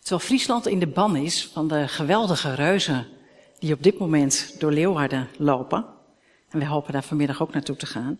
Terwijl 0.00 0.20
Friesland 0.20 0.66
in 0.66 0.78
de 0.78 0.86
ban 0.86 1.16
is 1.16 1.46
van 1.46 1.68
de 1.68 1.88
geweldige 1.88 2.54
reuzen 2.54 3.06
die 3.58 3.74
op 3.74 3.82
dit 3.82 3.98
moment 3.98 4.54
door 4.58 4.72
Leeuwarden 4.72 5.28
lopen. 5.36 5.86
En 6.48 6.58
we 6.58 6.66
hopen 6.66 6.92
daar 6.92 7.04
vanmiddag 7.04 7.42
ook 7.42 7.52
naartoe 7.52 7.76
te 7.76 7.86
gaan. 7.86 8.18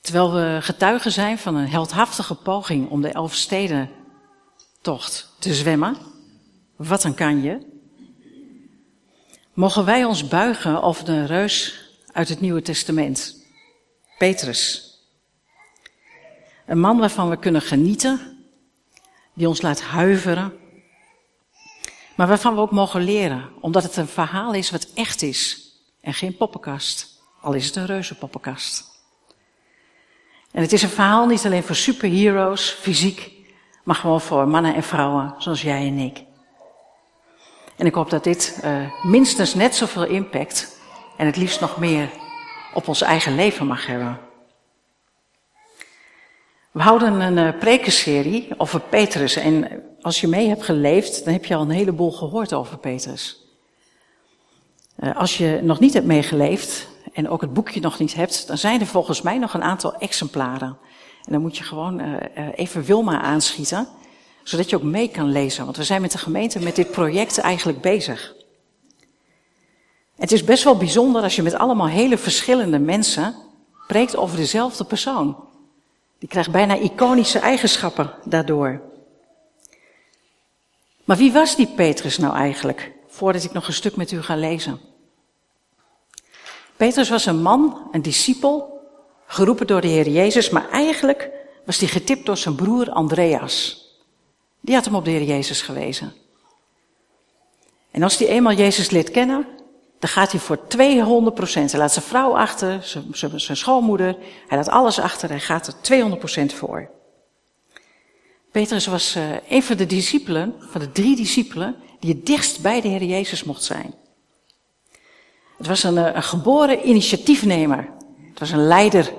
Terwijl 0.00 0.32
we 0.32 0.58
getuigen 0.60 1.12
zijn 1.12 1.38
van 1.38 1.54
een 1.54 1.68
heldhaftige 1.68 2.34
poging 2.34 2.90
om 2.90 3.00
de 3.00 3.08
Elfstedentocht 3.08 5.34
te 5.38 5.54
zwemmen. 5.54 5.96
Wat 6.76 7.04
een 7.04 7.14
kan 7.14 7.42
je. 7.42 7.72
Mogen 9.52 9.84
wij 9.84 10.04
ons 10.04 10.28
buigen 10.28 10.82
over 10.82 11.04
de 11.04 11.24
reus 11.24 11.88
uit 12.12 12.28
het 12.28 12.40
Nieuwe 12.40 12.62
Testament. 12.62 13.42
Petrus. 14.18 14.92
Een 16.66 16.80
man 16.80 16.98
waarvan 16.98 17.28
we 17.28 17.38
kunnen 17.38 17.62
genieten, 17.62 18.33
die 19.34 19.48
ons 19.48 19.62
laat 19.62 19.82
huiveren, 19.82 20.52
maar 22.16 22.26
waarvan 22.26 22.54
we 22.54 22.60
ook 22.60 22.70
mogen 22.70 23.02
leren, 23.02 23.50
omdat 23.60 23.82
het 23.82 23.96
een 23.96 24.06
verhaal 24.06 24.52
is 24.52 24.70
wat 24.70 24.86
echt 24.94 25.22
is 25.22 25.70
en 26.00 26.14
geen 26.14 26.36
poppenkast, 26.36 27.22
al 27.40 27.52
is 27.52 27.66
het 27.66 27.76
een 27.76 27.86
reuzenpoppenkast. 27.86 28.92
En 30.52 30.62
het 30.62 30.72
is 30.72 30.82
een 30.82 30.88
verhaal 30.88 31.26
niet 31.26 31.44
alleen 31.44 31.62
voor 31.62 31.76
superheroes, 31.76 32.70
fysiek, 32.70 33.32
maar 33.84 33.94
gewoon 33.94 34.20
voor 34.20 34.48
mannen 34.48 34.74
en 34.74 34.82
vrouwen 34.82 35.34
zoals 35.38 35.62
jij 35.62 35.86
en 35.86 35.98
ik. 35.98 36.24
En 37.76 37.86
ik 37.86 37.94
hoop 37.94 38.10
dat 38.10 38.24
dit 38.24 38.60
uh, 38.64 38.90
minstens 39.02 39.54
net 39.54 39.74
zoveel 39.74 40.04
impact 40.04 40.80
en 41.16 41.26
het 41.26 41.36
liefst 41.36 41.60
nog 41.60 41.78
meer 41.78 42.10
op 42.74 42.88
ons 42.88 43.00
eigen 43.00 43.34
leven 43.34 43.66
mag 43.66 43.86
hebben. 43.86 44.20
We 46.74 46.82
houden 46.82 47.20
een 47.20 47.36
uh, 47.36 47.58
prekenserie 47.58 48.48
over 48.56 48.80
Petrus. 48.80 49.36
En 49.36 49.82
als 50.00 50.20
je 50.20 50.28
mee 50.28 50.48
hebt 50.48 50.62
geleefd, 50.62 51.24
dan 51.24 51.32
heb 51.32 51.44
je 51.44 51.54
al 51.54 51.62
een 51.62 51.70
heleboel 51.70 52.12
gehoord 52.12 52.52
over 52.52 52.78
Petrus. 52.78 53.46
Uh, 54.98 55.16
als 55.16 55.38
je 55.38 55.60
nog 55.62 55.80
niet 55.80 55.92
hebt 55.92 56.06
meegeleefd 56.06 56.88
en 57.12 57.28
ook 57.28 57.40
het 57.40 57.52
boekje 57.52 57.80
nog 57.80 57.98
niet 57.98 58.14
hebt, 58.14 58.46
dan 58.46 58.58
zijn 58.58 58.80
er 58.80 58.86
volgens 58.86 59.22
mij 59.22 59.38
nog 59.38 59.54
een 59.54 59.62
aantal 59.62 59.94
exemplaren. 59.94 60.78
En 61.24 61.32
dan 61.32 61.40
moet 61.40 61.56
je 61.56 61.64
gewoon 61.64 62.00
uh, 62.00 62.16
even 62.54 62.84
Wilma 62.84 63.20
aanschieten, 63.20 63.88
zodat 64.42 64.70
je 64.70 64.76
ook 64.76 64.82
mee 64.82 65.08
kan 65.08 65.32
lezen. 65.32 65.64
Want 65.64 65.76
we 65.76 65.84
zijn 65.84 66.00
met 66.00 66.12
de 66.12 66.18
gemeente 66.18 66.58
met 66.58 66.76
dit 66.76 66.90
project 66.90 67.38
eigenlijk 67.38 67.80
bezig. 67.80 68.34
Het 70.16 70.32
is 70.32 70.44
best 70.44 70.64
wel 70.64 70.76
bijzonder 70.76 71.22
als 71.22 71.36
je 71.36 71.42
met 71.42 71.54
allemaal 71.54 71.88
hele 71.88 72.18
verschillende 72.18 72.78
mensen 72.78 73.34
preekt 73.86 74.16
over 74.16 74.36
dezelfde 74.36 74.84
persoon. 74.84 75.52
Die 76.24 76.32
krijgt 76.32 76.50
bijna 76.50 76.76
iconische 76.76 77.38
eigenschappen 77.38 78.14
daardoor. 78.24 78.80
Maar 81.04 81.16
wie 81.16 81.32
was 81.32 81.56
die 81.56 81.66
Petrus 81.66 82.18
nou 82.18 82.36
eigenlijk? 82.36 82.92
Voordat 83.08 83.44
ik 83.44 83.52
nog 83.52 83.66
een 83.66 83.72
stuk 83.72 83.96
met 83.96 84.10
u 84.10 84.22
ga 84.22 84.36
lezen. 84.36 84.80
Petrus 86.76 87.08
was 87.08 87.26
een 87.26 87.42
man, 87.42 87.88
een 87.92 88.02
discipel, 88.02 88.80
geroepen 89.26 89.66
door 89.66 89.80
de 89.80 89.88
Heer 89.88 90.08
Jezus, 90.08 90.50
maar 90.50 90.68
eigenlijk 90.68 91.30
was 91.64 91.78
hij 91.78 91.88
getipt 91.88 92.26
door 92.26 92.36
zijn 92.36 92.54
broer 92.54 92.90
Andreas. 92.90 93.86
Die 94.60 94.74
had 94.74 94.84
hem 94.84 94.94
op 94.94 95.04
de 95.04 95.10
Heer 95.10 95.22
Jezus 95.22 95.62
gewezen. 95.62 96.12
En 97.90 98.02
als 98.02 98.16
hij 98.16 98.28
eenmaal 98.28 98.54
Jezus 98.54 98.90
leert 98.90 99.10
kennen, 99.10 99.46
dan 100.04 100.12
gaat 100.12 100.32
hij 100.32 100.40
voor 100.40 100.66
200 100.66 101.34
procent. 101.34 101.70
Hij 101.70 101.80
laat 101.80 101.92
zijn 101.92 102.04
vrouw 102.04 102.36
achter, 102.36 102.82
zijn, 103.12 103.40
zijn 103.40 103.56
schoonmoeder, 103.56 104.16
hij 104.48 104.58
laat 104.58 104.68
alles 104.68 105.00
achter, 105.00 105.28
hij 105.28 105.40
gaat 105.40 105.66
er 105.66 105.74
200 105.80 106.20
procent 106.20 106.52
voor. 106.52 106.90
Petrus 108.52 108.86
was 108.86 109.16
uh, 109.16 109.22
een 109.48 109.62
van 109.62 109.76
de 109.76 109.86
discipelen, 109.86 110.54
van 110.58 110.80
de 110.80 110.92
drie 110.92 111.16
discipelen, 111.16 111.76
die 112.00 112.14
het 112.14 112.26
dichtst 112.26 112.62
bij 112.62 112.80
de 112.80 112.88
Heer 112.88 113.02
Jezus 113.02 113.44
mocht 113.44 113.62
zijn. 113.62 113.94
Het 115.56 115.66
was 115.66 115.82
een, 115.82 115.98
eh, 115.98 116.14
een 116.14 116.22
geboren 116.22 116.88
initiatiefnemer. 116.88 117.88
Het 118.30 118.38
was 118.38 118.50
een 118.50 118.66
leider. 118.66 119.12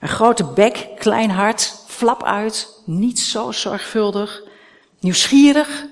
Een 0.00 0.08
grote 0.08 0.44
bek, 0.44 0.88
klein 0.98 1.30
hart, 1.30 1.84
flap 1.86 2.24
uit, 2.24 2.82
niet 2.84 3.20
zo 3.20 3.52
zorgvuldig, 3.52 4.42
nieuwsgierig, 5.00 5.86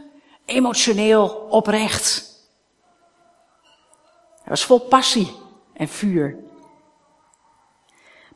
emotioneel, 0.45 1.47
oprecht. 1.51 2.32
Was 4.53 4.65
vol 4.65 4.79
passie 4.79 5.29
en 5.73 5.89
vuur. 5.89 6.37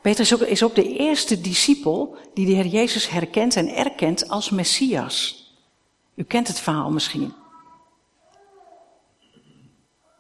Petrus 0.01 0.33
is 0.33 0.35
ook, 0.35 0.49
is 0.49 0.63
ook 0.63 0.75
de 0.75 0.97
eerste 0.97 1.41
discipel 1.41 2.17
die 2.35 2.47
de 2.47 2.53
Heer 2.53 2.67
Jezus 2.67 3.09
herkent 3.09 3.57
en 3.57 3.75
erkent 3.75 4.29
als 4.29 4.51
Messias. 4.51 5.45
U 6.15 6.23
kent 6.23 6.49
het 6.49 6.61
verhaal 6.61 6.91
misschien. 6.91 7.35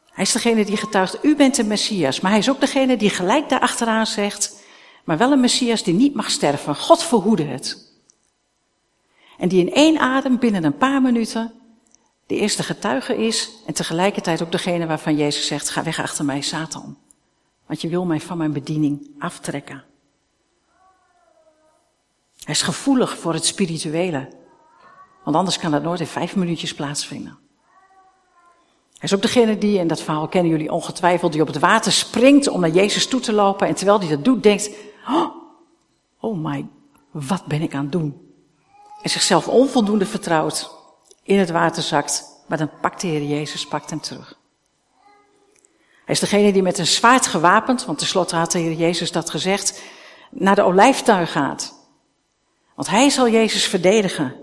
Hij 0.06 0.24
is 0.24 0.32
degene 0.32 0.64
die 0.64 0.76
getuigt, 0.76 1.24
u 1.24 1.36
bent 1.36 1.54
de 1.54 1.64
Messias. 1.64 2.20
Maar 2.20 2.30
hij 2.30 2.40
is 2.40 2.50
ook 2.50 2.60
degene 2.60 2.96
die 2.96 3.10
gelijk 3.10 3.48
daarachteraan 3.48 4.06
zegt, 4.06 4.62
maar 5.04 5.18
wel 5.18 5.32
een 5.32 5.40
Messias 5.40 5.82
die 5.82 5.94
niet 5.94 6.14
mag 6.14 6.30
sterven. 6.30 6.76
God 6.76 7.02
verhoede 7.02 7.44
het. 7.44 7.92
En 9.38 9.48
die 9.48 9.60
in 9.60 9.72
één 9.72 9.98
adem 9.98 10.38
binnen 10.38 10.64
een 10.64 10.76
paar 10.76 11.02
minuten 11.02 11.52
de 12.26 12.34
eerste 12.34 12.62
getuige 12.62 13.16
is 13.16 13.50
en 13.66 13.74
tegelijkertijd 13.74 14.42
ook 14.42 14.52
degene 14.52 14.86
waarvan 14.86 15.16
Jezus 15.16 15.46
zegt, 15.46 15.70
ga 15.70 15.82
weg 15.82 16.00
achter 16.00 16.24
mij, 16.24 16.40
Satan. 16.40 16.98
Want 17.66 17.80
je 17.80 17.88
wil 17.88 18.04
mij 18.04 18.20
van 18.20 18.38
mijn 18.38 18.52
bediening 18.52 19.10
aftrekken. 19.18 19.84
Hij 22.44 22.54
is 22.54 22.62
gevoelig 22.62 23.18
voor 23.18 23.32
het 23.32 23.44
spirituele. 23.44 24.28
Want 25.24 25.36
anders 25.36 25.58
kan 25.58 25.70
dat 25.70 25.82
nooit 25.82 26.00
in 26.00 26.06
vijf 26.06 26.36
minuutjes 26.36 26.74
plaatsvinden. 26.74 27.38
Hij 28.92 29.08
is 29.08 29.14
ook 29.14 29.22
degene 29.22 29.58
die, 29.58 29.78
en 29.78 29.86
dat 29.86 30.02
verhaal 30.02 30.28
kennen 30.28 30.50
jullie 30.50 30.72
ongetwijfeld, 30.72 31.32
die 31.32 31.40
op 31.40 31.46
het 31.46 31.58
water 31.58 31.92
springt 31.92 32.48
om 32.48 32.60
naar 32.60 32.70
Jezus 32.70 33.06
toe 33.06 33.20
te 33.20 33.32
lopen. 33.32 33.66
En 33.66 33.74
terwijl 33.74 33.98
hij 33.98 34.08
dat 34.08 34.24
doet, 34.24 34.42
denkt, 34.42 34.70
oh, 35.08 35.34
oh 36.20 36.38
my, 36.38 36.66
wat 37.10 37.46
ben 37.46 37.62
ik 37.62 37.74
aan 37.74 37.82
het 37.82 37.92
doen? 37.92 38.34
En 39.02 39.10
zichzelf 39.10 39.48
onvoldoende 39.48 40.06
vertrouwt 40.06 40.75
in 41.26 41.38
het 41.38 41.50
water 41.50 41.82
zakt, 41.82 42.24
maar 42.46 42.58
dan 42.58 42.70
pakt 42.80 43.00
de 43.00 43.06
Heer 43.06 43.22
Jezus 43.22 43.66
pakt 43.66 43.90
hem 43.90 44.00
terug. 44.00 44.38
Hij 46.04 46.14
is 46.14 46.20
degene 46.20 46.52
die 46.52 46.62
met 46.62 46.78
een 46.78 46.86
zwaard 46.86 47.26
gewapend, 47.26 47.84
want 47.84 47.98
tenslotte 47.98 48.36
had 48.36 48.52
de 48.52 48.58
Heer 48.58 48.72
Jezus 48.72 49.12
dat 49.12 49.30
gezegd, 49.30 49.82
naar 50.30 50.54
de 50.54 50.62
olijftuin 50.62 51.26
gaat. 51.26 51.74
Want 52.74 52.88
hij 52.88 53.10
zal 53.10 53.28
Jezus 53.28 53.66
verdedigen. 53.66 54.34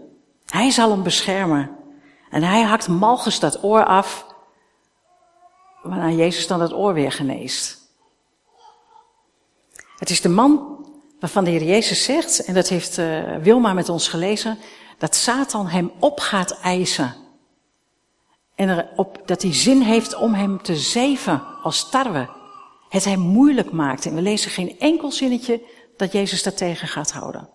Hij 0.45 0.72
zal 0.72 0.89
hem 0.89 1.03
beschermen. 1.03 1.77
En 2.29 2.43
hij 2.43 2.61
hakt 2.61 2.88
Malchus 2.88 3.39
dat 3.39 3.63
oor 3.63 3.85
af, 3.85 4.25
waarna 5.81 6.09
Jezus 6.09 6.47
dan 6.47 6.59
dat 6.59 6.73
oor 6.73 6.93
weer 6.93 7.11
geneest. 7.11 7.77
Het 9.97 10.09
is 10.09 10.22
de 10.22 10.29
man 10.29 10.85
waarvan 11.19 11.43
de 11.43 11.49
Heer 11.49 11.63
Jezus 11.63 12.03
zegt, 12.03 12.45
en 12.45 12.53
dat 12.53 12.67
heeft 12.67 12.97
uh, 12.97 13.35
Wilma 13.35 13.73
met 13.73 13.89
ons 13.89 14.07
gelezen, 14.07 14.57
dat 15.03 15.16
Satan 15.16 15.68
hem 15.68 15.91
op 16.00 16.19
gaat 16.19 16.59
eisen. 16.59 17.16
En 18.56 18.69
erop, 18.69 19.22
dat 19.25 19.41
hij 19.41 19.53
zin 19.53 19.81
heeft 19.81 20.16
om 20.16 20.34
hem 20.34 20.62
te 20.62 20.75
zeven 20.75 21.44
als 21.62 21.90
tarwe. 21.90 22.30
Het 22.90 23.03
hem 23.03 23.19
moeilijk 23.19 23.72
maakt. 23.72 24.06
En 24.06 24.16
we 24.16 24.22
lezen 24.22 24.52
geen 24.52 24.80
enkel 24.80 25.12
zinnetje 25.12 25.62
dat 25.97 26.12
Jezus 26.12 26.44
dat 26.44 26.58
tegen 26.58 26.88
gaat 26.88 27.12
houden. 27.12 27.50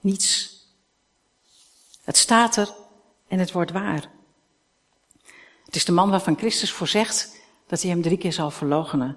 Niets. 0.00 0.56
Het 2.04 2.16
staat 2.16 2.56
er 2.56 2.74
en 3.26 3.38
het 3.38 3.52
wordt 3.52 3.72
waar. 3.72 4.10
Het 5.64 5.76
is 5.76 5.84
de 5.84 5.92
man 5.92 6.10
waarvan 6.10 6.38
Christus 6.38 6.72
voorzegt 6.72 7.36
dat 7.66 7.82
hij 7.82 7.90
hem 7.90 8.02
drie 8.02 8.18
keer 8.18 8.32
zal 8.32 8.50
verloochenen. 8.50 9.16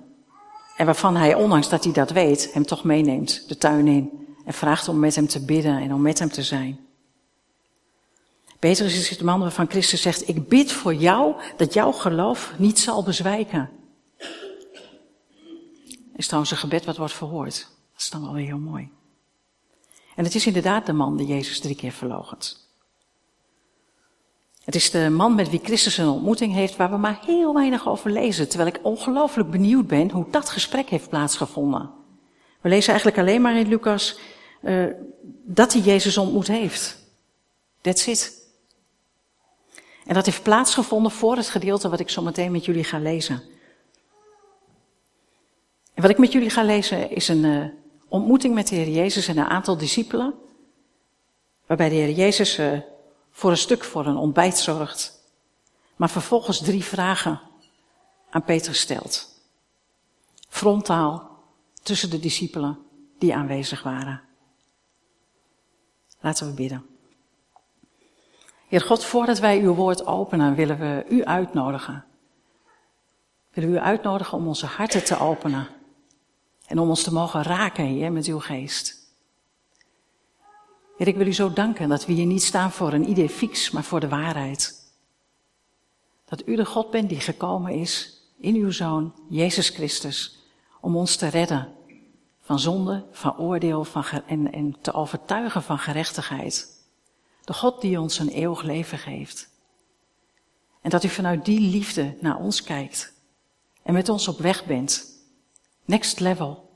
En 0.77 0.85
waarvan 0.85 1.15
hij, 1.15 1.33
ondanks 1.33 1.69
dat 1.69 1.83
hij 1.83 1.93
dat 1.93 2.09
weet, 2.09 2.53
hem 2.53 2.65
toch 2.65 2.83
meeneemt 2.83 3.47
de 3.47 3.57
tuin 3.57 3.87
in. 3.87 4.27
En 4.45 4.53
vraagt 4.53 4.87
om 4.87 4.99
met 4.99 5.15
hem 5.15 5.27
te 5.27 5.45
bidden 5.45 5.77
en 5.77 5.93
om 5.93 6.01
met 6.01 6.19
hem 6.19 6.29
te 6.29 6.43
zijn. 6.43 6.89
Petrus 8.61 9.09
is 9.09 9.17
de 9.17 9.23
man 9.23 9.39
waarvan 9.39 9.69
Christus 9.69 10.01
zegt, 10.01 10.27
ik 10.27 10.47
bid 10.47 10.71
voor 10.71 10.93
jou 10.93 11.35
dat 11.57 11.73
jouw 11.73 11.91
geloof 11.91 12.53
niet 12.57 12.79
zal 12.79 13.03
bezwijken. 13.03 13.69
Is 16.15 16.25
trouwens 16.25 16.51
een 16.51 16.57
gebed 16.57 16.85
wat 16.85 16.97
wordt 16.97 17.13
verhoord. 17.13 17.67
Dat 17.91 18.01
is 18.01 18.09
dan 18.09 18.21
wel 18.21 18.33
weer 18.33 18.45
heel 18.45 18.57
mooi. 18.57 18.89
En 20.15 20.23
het 20.23 20.35
is 20.35 20.45
inderdaad 20.45 20.85
de 20.85 20.93
man 20.93 21.17
die 21.17 21.27
Jezus 21.27 21.59
drie 21.59 21.75
keer 21.75 21.91
verloochent. 21.91 22.69
Het 24.63 24.75
is 24.75 24.91
de 24.91 25.09
man 25.09 25.35
met 25.35 25.49
wie 25.49 25.61
Christus 25.63 25.97
een 25.97 26.07
ontmoeting 26.07 26.53
heeft 26.53 26.75
waar 26.75 26.91
we 26.91 26.97
maar 26.97 27.19
heel 27.25 27.53
weinig 27.53 27.87
over 27.87 28.11
lezen, 28.11 28.49
terwijl 28.49 28.69
ik 28.69 28.79
ongelooflijk 28.81 29.51
benieuwd 29.51 29.87
ben 29.87 30.11
hoe 30.11 30.25
dat 30.31 30.49
gesprek 30.49 30.89
heeft 30.89 31.09
plaatsgevonden. 31.09 31.89
We 32.61 32.69
lezen 32.69 32.89
eigenlijk 32.89 33.19
alleen 33.19 33.41
maar 33.41 33.55
in 33.55 33.67
Lucas 33.67 34.19
uh, 34.61 34.85
dat 35.43 35.73
hij 35.73 35.81
Jezus 35.81 36.17
ontmoet 36.17 36.47
heeft. 36.47 36.97
That's 37.81 38.07
it. 38.07 38.40
En 40.11 40.17
dat 40.17 40.25
heeft 40.25 40.43
plaatsgevonden 40.43 41.11
voor 41.11 41.35
het 41.35 41.49
gedeelte 41.49 41.89
wat 41.89 41.99
ik 41.99 42.09
zo 42.09 42.21
meteen 42.21 42.51
met 42.51 42.65
jullie 42.65 42.83
ga 42.83 42.99
lezen. 42.99 43.43
En 45.93 46.01
wat 46.01 46.09
ik 46.09 46.17
met 46.17 46.31
jullie 46.31 46.49
ga 46.49 46.63
lezen 46.63 47.11
is 47.11 47.27
een 47.27 47.43
uh, 47.43 47.65
ontmoeting 48.07 48.53
met 48.53 48.67
de 48.67 48.75
Heer 48.75 48.89
Jezus 48.89 49.27
en 49.27 49.37
een 49.37 49.45
aantal 49.45 49.77
discipelen. 49.77 50.33
Waarbij 51.65 51.89
de 51.89 51.95
Heer 51.95 52.11
Jezus 52.11 52.59
uh, 52.59 52.79
voor 53.31 53.51
een 53.51 53.57
stuk 53.57 53.83
voor 53.83 54.05
een 54.05 54.17
ontbijt 54.17 54.57
zorgt, 54.57 55.23
maar 55.95 56.09
vervolgens 56.09 56.61
drie 56.61 56.83
vragen 56.83 57.41
aan 58.29 58.43
Petrus 58.43 58.79
stelt. 58.79 59.41
Frontaal 60.49 61.29
tussen 61.83 62.09
de 62.09 62.19
discipelen 62.19 62.79
die 63.17 63.35
aanwezig 63.35 63.83
waren. 63.83 64.21
Laten 66.19 66.47
we 66.47 66.53
bidden. 66.53 66.90
Heer 68.71 68.81
God, 68.81 69.03
voordat 69.03 69.39
wij 69.39 69.59
uw 69.59 69.73
woord 69.73 70.05
openen, 70.05 70.55
willen 70.55 70.79
we 70.79 71.05
u 71.09 71.23
uitnodigen. 71.23 72.05
Willen 73.53 73.71
we 73.71 73.75
u 73.75 73.79
uitnodigen 73.79 74.37
om 74.37 74.47
onze 74.47 74.65
harten 74.65 75.03
te 75.03 75.19
openen. 75.19 75.67
En 76.67 76.79
om 76.79 76.89
ons 76.89 77.03
te 77.03 77.13
mogen 77.13 77.43
raken, 77.43 77.85
Heer, 77.85 78.11
met 78.11 78.25
uw 78.25 78.39
geest. 78.39 78.95
Heer, 80.97 81.07
ik 81.07 81.15
wil 81.15 81.27
u 81.27 81.33
zo 81.33 81.53
danken 81.53 81.89
dat 81.89 82.05
we 82.05 82.13
hier 82.13 82.25
niet 82.25 82.43
staan 82.43 82.71
voor 82.71 82.93
een 82.93 83.09
idee 83.09 83.29
fix, 83.29 83.71
maar 83.71 83.83
voor 83.83 83.99
de 83.99 84.09
waarheid. 84.09 84.91
Dat 86.25 86.47
u 86.47 86.55
de 86.55 86.65
God 86.65 86.91
bent 86.91 87.09
die 87.09 87.19
gekomen 87.19 87.73
is 87.73 88.21
in 88.39 88.55
uw 88.55 88.71
Zoon, 88.71 89.13
Jezus 89.29 89.69
Christus, 89.69 90.39
om 90.81 90.95
ons 90.95 91.15
te 91.15 91.27
redden 91.27 91.73
van 92.41 92.59
zonde, 92.59 93.05
van 93.11 93.37
oordeel 93.37 93.83
van 93.83 94.03
en, 94.25 94.51
en 94.51 94.75
te 94.81 94.93
overtuigen 94.93 95.63
van 95.63 95.79
gerechtigheid. 95.79 96.80
De 97.43 97.53
God 97.53 97.81
die 97.81 97.99
ons 97.99 98.19
een 98.19 98.29
eeuwig 98.29 98.61
leven 98.61 98.97
geeft. 98.97 99.49
En 100.81 100.89
dat 100.89 101.03
u 101.03 101.09
vanuit 101.09 101.45
die 101.45 101.59
liefde 101.59 102.17
naar 102.19 102.37
ons 102.37 102.63
kijkt 102.63 103.13
en 103.83 103.93
met 103.93 104.09
ons 104.09 104.27
op 104.27 104.37
weg 104.39 104.65
bent. 104.65 105.05
Next 105.85 106.19
level. 106.19 106.69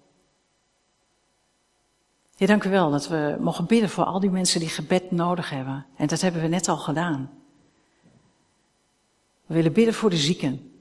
Heer, 2.36 2.48
dank 2.48 2.64
u 2.64 2.70
wel 2.70 2.92
dat 2.92 3.08
we 3.08 3.38
mogen 3.40 3.66
bidden 3.66 3.90
voor 3.90 4.04
al 4.04 4.20
die 4.20 4.30
mensen 4.30 4.60
die 4.60 4.70
gebed 4.70 5.12
nodig 5.12 5.50
hebben. 5.50 5.86
En 5.96 6.08
dat 6.08 6.22
hebben 6.22 6.42
we 6.42 6.48
net 6.48 6.68
al 6.68 6.78
gedaan. 6.78 7.32
We 9.46 9.54
willen 9.54 9.74
bidden 9.74 9.94
voor 9.94 10.10
de 10.10 10.18
zieken. 10.18 10.72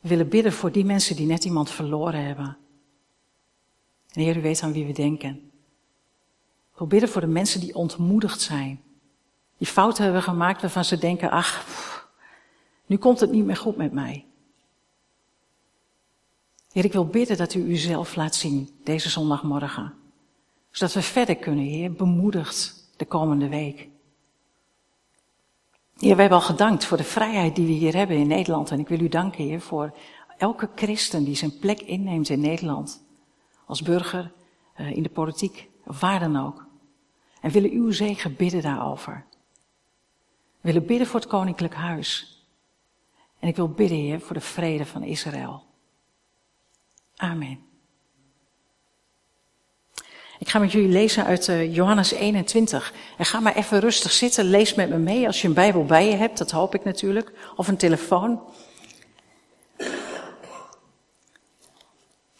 We 0.00 0.08
willen 0.08 0.28
bidden 0.28 0.52
voor 0.52 0.72
die 0.72 0.84
mensen 0.84 1.16
die 1.16 1.26
net 1.26 1.44
iemand 1.44 1.70
verloren 1.70 2.24
hebben. 2.24 2.56
En 4.12 4.22
Heer, 4.22 4.36
u 4.36 4.42
weet 4.42 4.62
aan 4.62 4.72
wie 4.72 4.86
we 4.86 4.92
denken. 4.92 5.47
Wil 6.78 6.86
bidden 6.86 7.08
voor 7.08 7.20
de 7.20 7.26
mensen 7.26 7.60
die 7.60 7.74
ontmoedigd 7.74 8.40
zijn. 8.40 8.82
Die 9.56 9.66
fouten 9.66 10.04
hebben 10.04 10.22
gemaakt 10.22 10.60
waarvan 10.60 10.84
ze 10.84 10.98
denken, 10.98 11.30
ach, 11.30 11.64
nu 12.86 12.96
komt 12.96 13.20
het 13.20 13.30
niet 13.30 13.44
meer 13.44 13.56
goed 13.56 13.76
met 13.76 13.92
mij. 13.92 14.24
Heer, 16.72 16.84
ik 16.84 16.92
wil 16.92 17.06
bidden 17.06 17.36
dat 17.36 17.54
u 17.54 17.60
uzelf 17.60 18.16
laat 18.16 18.34
zien 18.34 18.70
deze 18.84 19.08
zondagmorgen. 19.08 19.94
Zodat 20.70 20.94
we 20.94 21.02
verder 21.02 21.36
kunnen, 21.36 21.64
Heer, 21.64 21.92
bemoedigd 21.92 22.90
de 22.96 23.04
komende 23.04 23.48
week. 23.48 23.88
Heer, 25.96 26.16
wij 26.16 26.20
hebben 26.20 26.38
al 26.38 26.44
gedankt 26.44 26.84
voor 26.84 26.96
de 26.96 27.04
vrijheid 27.04 27.56
die 27.56 27.66
we 27.66 27.72
hier 27.72 27.94
hebben 27.94 28.16
in 28.16 28.26
Nederland. 28.26 28.70
En 28.70 28.78
ik 28.78 28.88
wil 28.88 29.00
u 29.00 29.08
danken, 29.08 29.44
Heer, 29.44 29.60
voor 29.60 29.96
elke 30.36 30.68
christen 30.74 31.24
die 31.24 31.36
zijn 31.36 31.58
plek 31.58 31.80
inneemt 31.80 32.28
in 32.28 32.40
Nederland. 32.40 33.04
Als 33.66 33.82
burger, 33.82 34.32
eh, 34.74 34.96
in 34.96 35.02
de 35.02 35.08
politiek, 35.08 35.68
of 35.84 36.00
waar 36.00 36.20
dan 36.20 36.36
ook. 36.36 36.67
En 37.40 37.50
willen 37.50 37.70
uw 37.70 37.90
zegen 37.90 38.36
bidden 38.36 38.62
daarover. 38.62 39.24
We 40.60 40.72
willen 40.72 40.86
bidden 40.86 41.06
voor 41.06 41.20
het 41.20 41.28
koninklijk 41.28 41.74
huis. 41.74 42.36
En 43.38 43.48
ik 43.48 43.56
wil 43.56 43.68
bidden, 43.68 43.98
Heer, 43.98 44.20
voor 44.20 44.34
de 44.34 44.40
vrede 44.40 44.86
van 44.86 45.02
Israël. 45.02 45.62
Amen. 47.16 47.66
Ik 50.38 50.48
ga 50.48 50.58
met 50.58 50.72
jullie 50.72 50.88
lezen 50.88 51.24
uit 51.24 51.48
uh, 51.48 51.74
Johannes 51.74 52.12
21. 52.12 52.92
En 53.18 53.24
ga 53.24 53.40
maar 53.40 53.56
even 53.56 53.80
rustig 53.80 54.12
zitten. 54.12 54.44
Lees 54.44 54.74
met 54.74 54.88
me 54.88 54.96
mee 54.96 55.26
als 55.26 55.40
je 55.40 55.48
een 55.48 55.54
Bijbel 55.54 55.84
bij 55.84 56.08
je 56.08 56.16
hebt. 56.16 56.38
Dat 56.38 56.50
hoop 56.50 56.74
ik 56.74 56.84
natuurlijk. 56.84 57.32
Of 57.56 57.68
een 57.68 57.76
telefoon. 57.76 58.40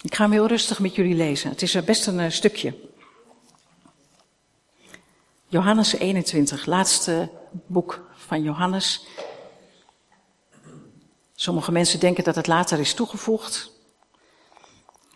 Ik 0.02 0.14
ga 0.14 0.22
hem 0.22 0.32
heel 0.32 0.46
rustig 0.46 0.78
met 0.78 0.94
jullie 0.94 1.14
lezen. 1.14 1.50
Het 1.50 1.62
is 1.62 1.74
uh, 1.74 1.82
best 1.82 2.06
een 2.06 2.18
uh, 2.18 2.30
stukje. 2.30 2.74
Johannes 5.50 5.92
21, 5.92 6.66
laatste 6.66 7.30
boek 7.66 8.10
van 8.12 8.42
Johannes. 8.42 9.06
Sommige 11.34 11.72
mensen 11.72 12.00
denken 12.00 12.24
dat 12.24 12.34
het 12.34 12.46
later 12.46 12.78
is 12.78 12.94
toegevoegd. 12.94 13.72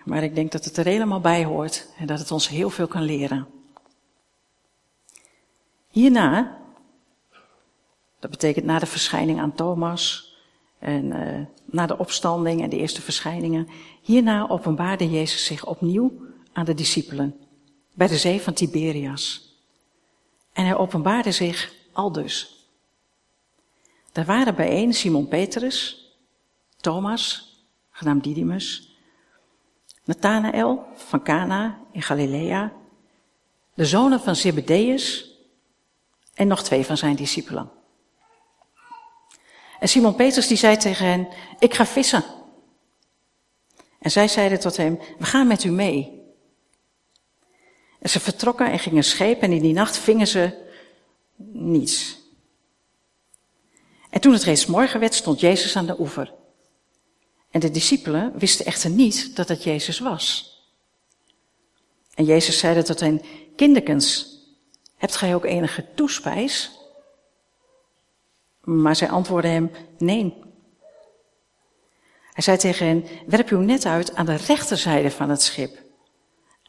Maar 0.05 0.23
ik 0.23 0.35
denk 0.35 0.53
dat 0.53 0.65
het 0.65 0.77
er 0.77 0.85
helemaal 0.85 1.21
bij 1.21 1.45
hoort 1.45 1.89
en 1.99 2.07
dat 2.07 2.19
het 2.19 2.31
ons 2.31 2.49
heel 2.49 2.71
veel 2.71 2.87
kan 2.87 3.03
leren. 3.03 3.47
Hierna, 5.89 6.59
dat 8.19 8.31
betekent 8.31 8.65
na 8.65 8.79
de 8.79 8.87
verschijning 8.87 9.41
aan 9.41 9.55
Thomas 9.55 10.35
en 10.79 11.05
uh, 11.05 11.47
na 11.65 11.87
de 11.87 11.99
opstanding 11.99 12.63
en 12.63 12.71
de 12.71 12.79
eerste 12.79 13.03
verschijningen, 13.03 13.69
hierna 14.03 14.49
openbaarde 14.49 15.11
Jezus 15.11 15.45
zich 15.45 15.67
opnieuw 15.67 16.13
aan 16.53 16.65
de 16.65 16.75
discipelen 16.75 17.37
bij 17.95 18.07
de 18.09 18.19
zee 18.19 18.41
van 18.41 18.53
Tiberias. 18.53 19.52
En 20.53 20.65
hij 20.65 20.77
openbaarde 20.77 21.33
zich 21.33 21.73
aldus. 21.93 22.67
Daar 24.13 24.25
waren 24.25 24.55
bijeen 24.55 24.95
Simon 24.95 25.29
Petrus, 25.29 26.07
Thomas, 26.77 27.55
genaamd 27.91 28.25
Didymus, 28.25 28.97
Nathanael 30.05 30.87
van 30.95 31.23
Cana 31.23 31.79
in 31.93 32.03
Galilea, 32.03 32.73
de 33.75 33.85
zonen 33.85 34.21
van 34.21 34.37
Zebedeus 34.37 35.31
en 36.35 36.47
nog 36.47 36.63
twee 36.63 36.85
van 36.85 36.97
zijn 36.97 37.17
discipelen. 37.17 37.71
En 39.81 39.89
Simon 39.89 40.15
Petrus 40.15 40.47
die 40.47 40.57
zei 40.57 40.77
tegen 40.77 41.07
hen, 41.07 41.29
ik 41.59 41.75
ga 41.75 41.87
vissen. 41.87 42.25
En 43.99 44.11
zij 44.11 44.29
zeiden 44.29 44.61
tot 44.61 44.77
hem, 44.77 44.99
we 45.19 45.25
gaan 45.25 45.47
met 45.47 45.65
u 45.65 45.71
mee. 45.71 46.22
En 48.03 48.11
ze 48.11 48.21
vertrokken 48.21 48.71
en 48.71 48.79
gingen 48.79 49.05
schepen 49.05 49.43
en 49.43 49.53
in 49.53 49.63
die 49.63 49.73
nacht 49.73 49.97
vingen 49.97 50.27
ze 50.27 50.51
niets. 51.53 52.21
En 54.11 54.21
toen 54.21 54.33
het 54.33 54.43
reeds 54.43 54.67
morgen 54.67 55.01
werd, 55.01 55.15
stond 55.15 55.41
Jezus 55.41 55.77
aan 55.77 55.87
de 55.87 56.01
oever. 56.01 56.33
En 57.51 57.61
de 57.61 57.71
discipelen 57.71 58.39
wisten 58.39 58.67
echter 58.67 58.91
niet 58.91 59.37
dat 59.37 59.49
het 59.49 59.63
Jezus 59.63 59.99
was. 59.99 60.51
En 62.15 62.25
Jezus 62.25 62.59
zeide 62.59 62.83
tot 62.83 63.01
hen, 63.01 63.23
kinderkens, 63.57 64.39
hebt 64.97 65.17
gij 65.17 65.35
ook 65.35 65.45
enige 65.45 65.87
toespijs? 65.95 66.71
Maar 68.61 68.97
zij 68.97 69.11
antwoordden 69.11 69.51
hem, 69.51 69.71
nee. 69.99 70.35
Hij 72.33 72.43
zei 72.43 72.57
tegen 72.57 72.87
hen, 72.87 73.05
werp 73.27 73.49
uw 73.49 73.61
net 73.61 73.87
uit 73.87 74.15
aan 74.15 74.27
de 74.27 74.37
rechterzijde 74.37 75.11
van 75.11 75.31
het 75.31 75.43
schip. 75.43 75.83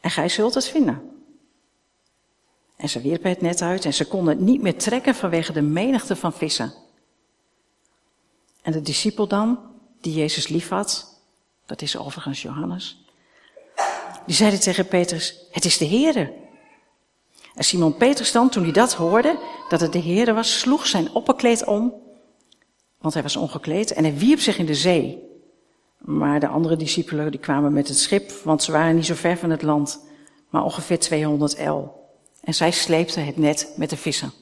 En 0.00 0.10
gij 0.10 0.28
zult 0.28 0.54
het 0.54 0.68
vinden. 0.68 1.13
En 2.76 2.88
ze 2.88 3.00
wierpen 3.00 3.30
het 3.30 3.40
net 3.40 3.62
uit 3.62 3.84
en 3.84 3.94
ze 3.94 4.06
konden 4.06 4.36
het 4.36 4.44
niet 4.44 4.62
meer 4.62 4.78
trekken 4.78 5.14
vanwege 5.14 5.52
de 5.52 5.62
menigte 5.62 6.16
van 6.16 6.32
vissen. 6.32 6.72
En 8.62 8.72
de 8.72 8.82
discipel 8.82 9.28
dan, 9.28 9.58
die 10.00 10.14
Jezus 10.14 10.48
liefhad, 10.48 11.20
dat 11.66 11.82
is 11.82 11.96
overigens 11.96 12.42
Johannes, 12.42 13.04
die 14.26 14.34
zeide 14.34 14.58
tegen 14.58 14.88
Petrus, 14.88 15.46
het 15.50 15.64
is 15.64 15.78
de 15.78 15.86
Heere. 15.86 16.32
En 17.54 17.64
Simon 17.64 17.96
Petrus 17.96 18.32
dan, 18.32 18.48
toen 18.48 18.62
hij 18.62 18.72
dat 18.72 18.94
hoorde, 18.94 19.38
dat 19.68 19.80
het 19.80 19.92
de 19.92 20.02
Heere 20.02 20.32
was, 20.32 20.58
sloeg 20.58 20.86
zijn 20.86 21.12
opperkleed 21.12 21.64
om, 21.64 21.94
want 22.98 23.14
hij 23.14 23.22
was 23.22 23.36
ongekleed, 23.36 23.92
en 23.92 24.04
hij 24.04 24.16
wierp 24.16 24.40
zich 24.40 24.58
in 24.58 24.66
de 24.66 24.74
zee. 24.74 25.22
Maar 25.98 26.40
de 26.40 26.48
andere 26.48 26.76
discipelen 26.76 27.30
die 27.30 27.40
kwamen 27.40 27.72
met 27.72 27.88
het 27.88 27.98
schip, 27.98 28.30
want 28.30 28.62
ze 28.62 28.72
waren 28.72 28.94
niet 28.94 29.06
zo 29.06 29.14
ver 29.14 29.36
van 29.36 29.50
het 29.50 29.62
land, 29.62 30.04
maar 30.48 30.64
ongeveer 30.64 30.98
200 30.98 31.54
el. 31.54 32.03
En 32.44 32.54
zij 32.54 32.70
sleepten 32.70 33.24
het 33.24 33.36
net 33.36 33.72
met 33.76 33.90
de 33.90 33.96
vissen. 33.96 34.32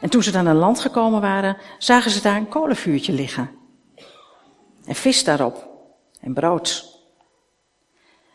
En 0.00 0.10
toen 0.10 0.22
ze 0.22 0.30
dan 0.30 0.48
aan 0.48 0.56
land 0.56 0.80
gekomen 0.80 1.20
waren, 1.20 1.56
zagen 1.78 2.10
ze 2.10 2.22
daar 2.22 2.36
een 2.36 2.48
kolenvuurtje 2.48 3.12
liggen. 3.12 3.50
En 4.84 4.94
vis 4.94 5.24
daarop. 5.24 5.68
En 6.20 6.34
brood. 6.34 6.98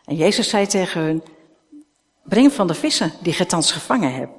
En 0.04 0.16
Jezus 0.16 0.48
zei 0.48 0.66
tegen 0.66 1.00
hun, 1.00 1.22
breng 2.22 2.52
van 2.52 2.66
de 2.66 2.74
vissen 2.74 3.12
die 3.22 3.32
ge 3.32 3.46
thans 3.46 3.72
gevangen 3.72 4.14
hebt. 4.14 4.32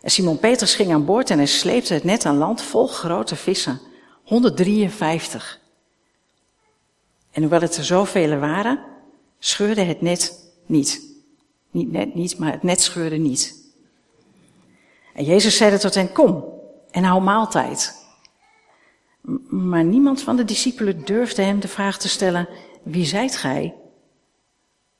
En 0.00 0.10
Simon 0.10 0.38
Petrus 0.38 0.74
ging 0.74 0.92
aan 0.92 1.04
boord 1.04 1.30
en 1.30 1.36
hij 1.36 1.46
sleepte 1.46 1.94
het 1.94 2.04
net 2.04 2.26
aan 2.26 2.36
land 2.36 2.62
vol 2.62 2.86
grote 2.86 3.36
vissen. 3.36 3.80
153. 4.24 5.60
En 7.30 7.42
hoewel 7.42 7.60
het 7.60 7.76
er 7.76 7.84
zoveel 7.84 8.38
waren, 8.38 8.84
scheurde 9.38 9.82
het 9.82 10.00
net 10.00 10.50
niet. 10.66 11.11
Niet 11.72 11.92
net 11.92 12.14
niet, 12.14 12.38
maar 12.38 12.52
het 12.52 12.62
net 12.62 12.80
scheurde 12.80 13.16
niet. 13.16 13.60
En 15.14 15.24
Jezus 15.24 15.56
zei 15.56 15.78
tot 15.78 15.94
hen, 15.94 16.12
kom 16.12 16.44
en 16.90 17.04
hou 17.04 17.22
maaltijd. 17.22 18.06
Maar 19.48 19.84
niemand 19.84 20.22
van 20.22 20.36
de 20.36 20.44
discipelen 20.44 21.04
durfde 21.04 21.42
hem 21.42 21.60
de 21.60 21.68
vraag 21.68 21.98
te 21.98 22.08
stellen, 22.08 22.48
wie 22.82 23.04
zijt 23.04 23.36
gij? 23.36 23.74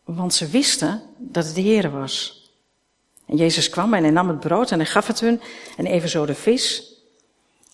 Want 0.04 0.34
ze 0.34 0.48
wisten 0.48 1.02
dat 1.18 1.44
het 1.44 1.54
de 1.54 1.60
Heer 1.60 1.90
was. 1.90 2.42
En 3.26 3.36
Jezus 3.36 3.68
kwam 3.68 3.94
en 3.94 4.02
hij 4.02 4.12
nam 4.12 4.28
het 4.28 4.40
brood 4.40 4.70
en 4.70 4.78
hij 4.78 4.88
gaf 4.88 5.06
het 5.06 5.20
hun 5.20 5.40
en 5.76 5.86
evenzo 5.86 6.26
de 6.26 6.34
vis. 6.34 6.94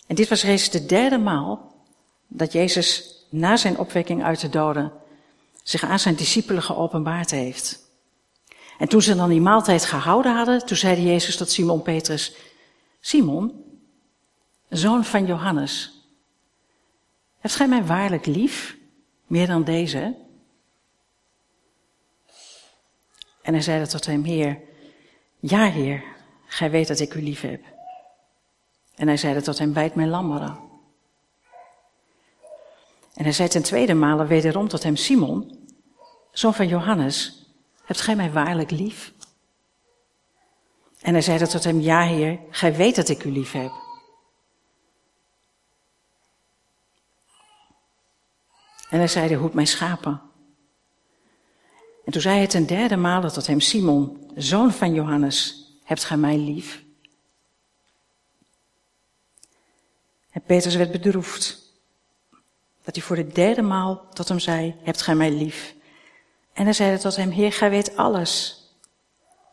En 0.07 0.15
dit 0.15 0.29
was 0.29 0.43
reeds 0.43 0.69
de 0.69 0.85
derde 0.85 1.17
maal 1.17 1.75
dat 2.27 2.51
Jezus 2.51 3.15
na 3.29 3.57
zijn 3.57 3.77
opwekking 3.77 4.23
uit 4.23 4.39
de 4.39 4.49
doden 4.49 4.91
zich 5.63 5.83
aan 5.83 5.99
zijn 5.99 6.15
discipelen 6.15 6.63
geopenbaard 6.63 7.31
heeft. 7.31 7.88
En 8.79 8.87
toen 8.87 9.01
ze 9.01 9.15
dan 9.15 9.29
die 9.29 9.41
maaltijd 9.41 9.85
gehouden 9.85 10.35
hadden, 10.35 10.65
toen 10.65 10.77
zeide 10.77 11.03
Jezus 11.03 11.37
tot 11.37 11.49
Simon 11.49 11.81
Petrus, 11.81 12.35
Simon, 12.99 13.63
zoon 14.69 15.05
van 15.05 15.25
Johannes, 15.25 16.03
hebt 17.39 17.55
gij 17.55 17.67
mij 17.67 17.85
waarlijk 17.85 18.25
lief, 18.25 18.77
meer 19.27 19.47
dan 19.47 19.63
deze? 19.63 20.15
En 23.41 23.53
hij 23.53 23.61
zeide 23.61 23.87
tot 23.87 24.05
hem, 24.05 24.23
Heer, 24.23 24.61
ja 25.39 25.69
Heer, 25.69 26.03
gij 26.45 26.71
weet 26.71 26.87
dat 26.87 26.99
ik 26.99 27.13
u 27.13 27.21
lief 27.23 27.41
heb. 27.41 27.63
En 28.95 29.07
hij 29.07 29.17
zeide 29.17 29.41
tot 29.41 29.57
hem, 29.57 29.73
wijd 29.73 29.95
mijn 29.95 30.09
lammeren. 30.09 30.59
En 33.13 33.23
hij 33.23 33.33
zei 33.33 33.49
ten 33.49 33.63
tweede 33.63 33.93
male 33.93 34.25
wederom 34.25 34.67
tot 34.67 34.83
hem, 34.83 34.95
Simon, 34.95 35.67
zoon 36.31 36.53
van 36.53 36.67
Johannes, 36.67 37.38
hebt 37.89 38.01
gij 38.01 38.15
mij 38.15 38.31
waarlijk 38.31 38.71
lief? 38.71 39.13
En 41.01 41.13
hij 41.13 41.21
zeide 41.21 41.47
tot 41.47 41.63
hem, 41.63 41.79
ja 41.79 42.01
heer, 42.01 42.39
gij 42.49 42.75
weet 42.75 42.95
dat 42.95 43.09
ik 43.09 43.23
u 43.23 43.31
lief 43.31 43.51
heb. 43.51 43.71
En 48.89 48.97
hij 48.97 49.07
zeide, 49.07 49.35
hoed 49.35 49.53
mijn 49.53 49.67
schapen. 49.67 50.21
En 52.05 52.11
toen 52.11 52.21
zei 52.21 52.37
hij 52.37 52.47
ten 52.47 52.65
derde 52.65 52.95
male 52.95 53.31
tot 53.31 53.47
hem, 53.47 53.59
Simon, 53.59 54.31
zoon 54.35 54.71
van 54.71 54.93
Johannes, 54.93 55.65
hebt 55.83 56.03
gij 56.03 56.17
mij 56.17 56.37
lief? 56.37 56.83
En 60.31 60.41
Petrus 60.41 60.75
werd 60.75 60.91
bedroefd. 60.91 61.73
Dat 62.83 62.95
hij 62.95 63.03
voor 63.03 63.15
de 63.15 63.27
derde 63.27 63.61
maal 63.61 64.09
tot 64.09 64.27
hem 64.27 64.39
zei, 64.39 64.75
hebt 64.83 65.01
gij 65.01 65.15
mij 65.15 65.31
lief? 65.31 65.77
En 66.59 66.65
hij 66.65 66.73
zeide 66.73 66.97
tot 66.97 67.15
hem, 67.15 67.29
Heer, 67.29 67.51
gij 67.51 67.69
weet 67.69 67.95
alles. 67.95 68.63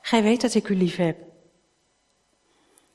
Gij 0.00 0.22
weet 0.22 0.40
dat 0.40 0.54
ik 0.54 0.68
u 0.68 0.76
lief 0.76 0.96
heb. 0.96 1.18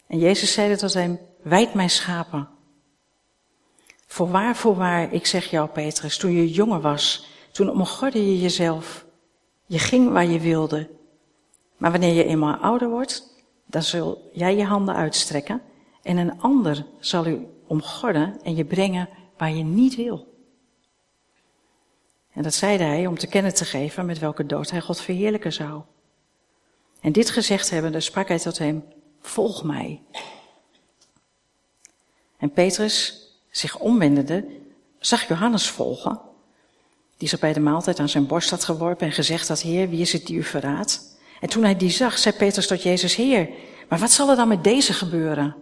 En 0.07 0.19
Jezus 0.19 0.53
zeide 0.53 0.77
tot 0.77 0.93
hem, 0.93 1.19
wijd 1.41 1.73
mijn 1.73 1.89
schapen. 1.89 2.49
Voorwaar, 4.07 4.55
voorwaar, 4.55 5.13
ik 5.13 5.25
zeg 5.25 5.45
jou, 5.45 5.69
Petrus, 5.69 6.17
toen 6.17 6.31
je 6.31 6.51
jonger 6.51 6.81
was, 6.81 7.27
toen 7.51 7.69
omgorde 7.69 8.25
je 8.25 8.41
jezelf. 8.41 9.05
Je 9.65 9.79
ging 9.79 10.11
waar 10.11 10.25
je 10.25 10.39
wilde. 10.39 10.89
Maar 11.77 11.91
wanneer 11.91 12.13
je 12.13 12.23
eenmaal 12.23 12.55
ouder 12.55 12.89
wordt, 12.89 13.43
dan 13.65 13.83
zul 13.83 14.29
jij 14.33 14.55
je 14.55 14.65
handen 14.65 14.95
uitstrekken 14.95 15.61
en 16.01 16.17
een 16.17 16.41
ander 16.41 16.85
zal 16.99 17.25
u 17.25 17.47
omgorden 17.67 18.41
en 18.43 18.55
je 18.55 18.65
brengen 18.65 19.09
waar 19.37 19.51
je 19.51 19.63
niet 19.63 19.95
wil. 19.95 20.30
En 22.33 22.43
dat 22.43 22.53
zeide 22.53 22.83
hij 22.83 23.07
om 23.07 23.17
te 23.17 23.27
kennen 23.27 23.53
te 23.53 23.65
geven 23.65 24.05
met 24.05 24.19
welke 24.19 24.45
dood 24.45 24.71
hij 24.71 24.81
God 24.81 25.01
verheerlijken 25.01 25.53
zou. 25.53 25.81
En 26.99 27.11
dit 27.11 27.29
gezegd 27.29 27.69
hebbende 27.69 27.99
sprak 27.99 28.27
hij 28.27 28.39
tot 28.39 28.57
hem, 28.57 28.83
volg 29.21 29.63
mij. 29.63 30.01
En 32.37 32.51
Petrus, 32.51 33.27
zich 33.49 33.79
omwendende, 33.79 34.45
zag 34.99 35.27
Johannes 35.27 35.69
volgen, 35.69 36.19
die 37.17 37.29
zich 37.29 37.39
bij 37.39 37.53
de 37.53 37.59
maaltijd 37.59 37.99
aan 37.99 38.09
zijn 38.09 38.27
borst 38.27 38.49
had 38.49 38.63
geworpen 38.63 39.07
en 39.07 39.13
gezegd 39.13 39.47
had, 39.47 39.61
Heer, 39.61 39.89
wie 39.89 40.01
is 40.01 40.13
het 40.13 40.25
die 40.25 40.37
u 40.37 40.43
verraadt? 40.43 41.19
En 41.39 41.49
toen 41.49 41.63
hij 41.63 41.77
die 41.77 41.89
zag, 41.89 42.17
zei 42.17 42.35
Petrus 42.35 42.67
tot 42.67 42.83
Jezus, 42.83 43.15
Heer, 43.15 43.49
maar 43.89 43.99
wat 43.99 44.11
zal 44.11 44.29
er 44.29 44.35
dan 44.35 44.47
met 44.47 44.63
deze 44.63 44.93
gebeuren? 44.93 45.55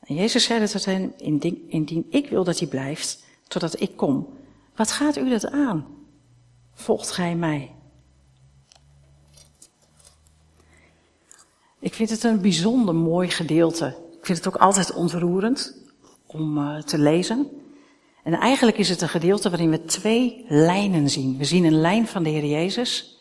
En 0.00 0.14
Jezus 0.14 0.44
zei 0.44 0.66
tot 0.66 0.84
hem, 0.84 1.14
indien 1.68 2.06
ik 2.10 2.28
wil 2.28 2.44
dat 2.44 2.58
hij 2.58 2.68
blijft, 2.68 3.24
totdat 3.48 3.80
ik 3.80 3.96
kom, 3.96 4.38
wat 4.74 4.92
gaat 4.92 5.16
u 5.16 5.28
dat 5.28 5.50
aan? 5.50 5.86
Volgt 6.72 7.10
gij 7.10 7.34
mij? 7.34 7.74
Ik 11.78 11.94
vind 11.94 12.10
het 12.10 12.24
een 12.24 12.40
bijzonder 12.40 12.94
mooi 12.94 13.30
gedeelte. 13.30 13.86
Ik 14.12 14.26
vind 14.26 14.38
het 14.38 14.46
ook 14.46 14.60
altijd 14.60 14.92
ontroerend 14.92 15.82
om 16.26 16.58
uh, 16.58 16.78
te 16.78 16.98
lezen. 16.98 17.48
En 18.24 18.34
eigenlijk 18.34 18.78
is 18.78 18.88
het 18.88 19.00
een 19.00 19.08
gedeelte 19.08 19.50
waarin 19.50 19.70
we 19.70 19.84
twee 19.84 20.44
lijnen 20.48 21.10
zien. 21.10 21.36
We 21.36 21.44
zien 21.44 21.64
een 21.64 21.80
lijn 21.80 22.06
van 22.06 22.22
de 22.22 22.30
Heer 22.30 22.44
Jezus 22.44 23.18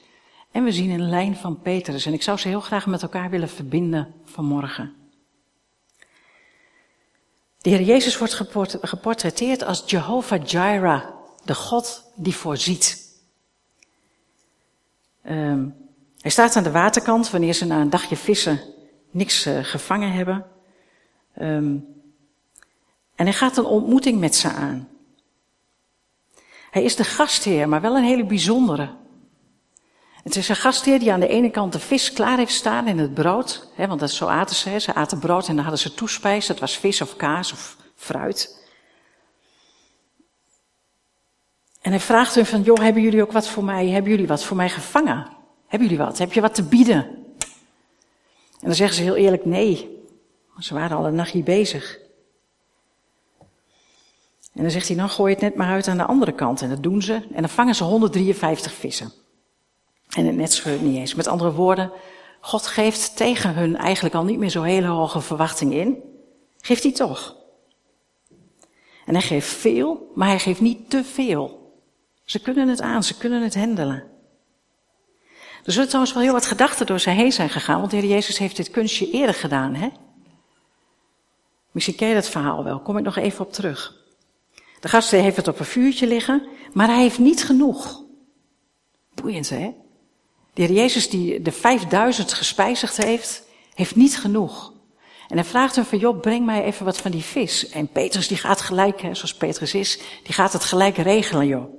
en 0.52 0.64
we 0.64 0.72
zien 0.72 0.90
een 0.90 1.10
lijn 1.10 1.36
van 1.36 1.62
Petrus. 1.62 2.06
En 2.06 2.14
ik 2.14 2.22
zou 2.22 2.38
ze 2.38 2.48
heel 2.48 2.62
graag 2.62 2.86
met 2.86 3.02
elkaar 3.02 3.30
willen 3.30 3.50
verbinden 3.50 4.14
vanmorgen. 4.24 4.94
De 7.58 7.70
Heer 7.70 7.82
Jezus 7.82 8.18
wordt 8.18 8.34
geportretteerd 8.82 9.64
als 9.64 9.84
Jehovah 9.86 10.46
Jireh, 10.46 11.04
de 11.50 11.56
God 11.56 12.04
die 12.16 12.36
voorziet. 12.36 13.08
Um, 15.24 15.76
hij 16.18 16.32
staat 16.32 16.56
aan 16.56 16.64
de 16.64 16.72
waterkant 16.72 17.30
wanneer 17.30 17.54
ze 17.54 17.66
na 17.66 17.82
een 17.82 17.90
dagje 17.90 18.16
vissen 18.16 18.60
niks 19.12 19.48
uh, 19.48 19.64
gevangen 19.64 20.12
hebben. 20.12 20.46
Um, 21.42 21.88
en 23.16 23.26
hij 23.26 23.34
gaat 23.34 23.58
een 23.58 23.66
ontmoeting 23.66 24.20
met 24.20 24.36
ze 24.36 24.50
aan. 24.50 24.88
Hij 26.72 26.84
is 26.84 26.96
de 26.96 27.04
gastheer, 27.04 27.70
maar 27.70 27.82
wel 27.82 27.98
een 27.98 28.04
hele 28.04 28.26
bijzondere. 28.26 28.96
Het 30.24 30.36
is 30.36 30.50
een 30.50 30.56
gastheer 30.56 31.00
die 31.00 31.14
aan 31.14 31.20
de 31.20 31.28
ene 31.28 31.50
kant 31.50 31.74
de 31.74 31.80
vis 31.80 32.14
klaar 32.14 32.38
heeft 32.38 32.54
staan 32.54 32.88
in 32.88 32.98
het 32.98 33.14
brood. 33.14 33.70
Hè, 33.76 33.88
want 33.88 34.00
dat 34.00 34.12
zo 34.12 34.28
aten 34.28 34.56
ze. 34.56 34.80
Ze 34.80 34.94
aten 34.94 35.20
brood 35.20 35.48
en 35.48 35.56
dan 35.56 35.64
hadden 35.64 35.82
ze 35.82 35.94
toespijs. 35.94 36.48
Dat 36.48 36.60
was 36.60 36.78
vis 36.78 37.02
of 37.02 37.16
kaas 37.16 37.52
of 37.52 37.78
fruit. 37.96 38.59
En 41.82 41.92
hij 41.92 42.00
vraagt 42.00 42.36
hun 42.36 42.46
van, 42.46 42.62
joh, 42.62 42.78
hebben 42.78 43.02
jullie 43.02 43.22
ook 43.22 43.32
wat 43.32 43.48
voor 43.48 43.64
mij, 43.64 43.88
hebben 43.88 44.12
jullie 44.12 44.28
wat 44.28 44.44
voor 44.44 44.58
mij 44.58 44.70
gevangen? 44.70 45.28
Hebben 45.68 45.90
jullie 45.90 46.04
wat? 46.04 46.18
Heb 46.18 46.34
je 46.34 46.42
wat 46.42 46.56
te 46.56 46.64
bieden? 46.64 47.04
En 48.60 48.68
dan 48.68 48.76
zeggen 48.76 48.96
ze 48.96 49.04
heel 49.04 49.16
eerlijk 49.16 49.46
nee. 49.46 49.98
ze 50.58 50.74
waren 50.74 50.98
al 50.98 51.06
een 51.06 51.16
nachtje 51.16 51.44
bezig. 51.44 52.00
En 54.54 54.62
dan 54.62 54.72
zegt 54.72 54.88
hij, 54.88 54.98
nou 54.98 55.10
gooi 55.10 55.34
het 55.34 55.42
net 55.42 55.56
maar 55.56 55.70
uit 55.70 55.88
aan 55.88 55.98
de 55.98 56.06
andere 56.06 56.32
kant. 56.32 56.62
En 56.62 56.70
dat 56.70 56.84
doen 56.84 57.02
ze. 57.02 57.14
En 57.14 57.42
dan 57.42 57.50
vangen 57.50 57.76
ze 57.76 57.84
153 57.84 58.74
vissen. 58.74 59.12
En 60.10 60.26
het 60.26 60.36
net 60.36 60.54
scheurt 60.54 60.82
niet 60.82 60.98
eens. 60.98 61.16
Met 61.16 61.28
andere 61.28 61.52
woorden, 61.52 61.92
God 62.42 62.68
geeft 62.68 63.16
tegen 63.16 63.54
hun 63.54 63.78
eigenlijk 63.78 64.16
al 64.16 64.24
niet 64.24 64.40
meer 64.40 64.50
zo 64.50 64.62
hele 64.62 64.88
hoge 64.88 65.22
verwachting 65.22 65.74
in. 65.74 66.04
Geeft 66.62 66.84
hij 66.84 66.92
toch. 66.92 67.36
En 69.06 69.14
hij 69.14 69.22
geeft 69.22 69.48
veel, 69.48 70.12
maar 70.16 70.28
hij 70.28 70.40
geeft 70.40 70.62
niet 70.62 70.90
te 70.90 71.04
veel. 71.04 71.59
Ze 72.30 72.40
kunnen 72.40 72.68
het 72.68 72.82
aan, 72.82 73.04
ze 73.04 73.18
kunnen 73.18 73.44
het 73.44 73.56
handelen. 73.56 74.04
Er 75.64 75.72
zullen 75.72 75.88
trouwens 75.88 76.14
wel 76.14 76.24
heel 76.24 76.34
wat 76.34 76.46
gedachten 76.46 76.86
door 76.86 77.00
ze 77.00 77.10
heen 77.10 77.32
zijn 77.32 77.50
gegaan, 77.50 77.80
want 77.80 77.92
de 77.92 77.98
Heer 77.98 78.10
Jezus 78.10 78.38
heeft 78.38 78.56
dit 78.56 78.72
kunstje 78.72 79.12
eerder 79.12 79.36
gedaan, 79.36 79.74
hè? 79.76 79.90
Misschien 81.72 81.96
ken 81.96 82.08
je 82.08 82.14
dat 82.14 82.30
verhaal 82.30 82.64
wel, 82.64 82.80
kom 82.80 82.98
ik 82.98 83.04
nog 83.04 83.16
even 83.16 83.46
op 83.46 83.54
terug. 83.54 83.96
De 84.80 84.88
gast 84.88 85.12
heeft 85.12 85.36
het 85.36 85.48
op 85.48 85.60
een 85.60 85.66
vuurtje 85.66 86.08
liggen, 86.08 86.48
maar 86.74 86.88
hij 86.88 87.02
heeft 87.02 87.20
niet 87.20 87.44
genoeg. 87.44 88.04
Boeiend, 89.14 89.50
hè? 89.50 89.76
De 90.54 90.62
Heer 90.62 90.72
Jezus 90.72 91.10
die 91.10 91.42
de 91.42 91.52
5000 91.52 92.34
gespijzigd 92.34 92.98
heeft, 92.98 93.44
heeft 93.74 93.96
niet 93.96 94.18
genoeg. 94.18 94.74
En 95.28 95.36
hij 95.36 95.46
vraagt 95.46 95.76
hem 95.76 95.86
van, 95.86 95.98
joh, 95.98 96.20
breng 96.20 96.46
mij 96.46 96.64
even 96.64 96.86
wat 96.86 96.98
van 96.98 97.12
die 97.12 97.24
vis. 97.24 97.70
En 97.70 97.88
Petrus 97.88 98.28
die 98.28 98.38
gaat 98.38 98.62
gelijk, 98.62 99.02
hè, 99.02 99.16
zoals 99.16 99.36
Petrus 99.36 99.74
is, 99.74 100.00
die 100.24 100.34
gaat 100.34 100.54
het 100.54 100.64
gelijk 100.64 100.98
regelen, 100.98 101.48
joh. 101.48 101.79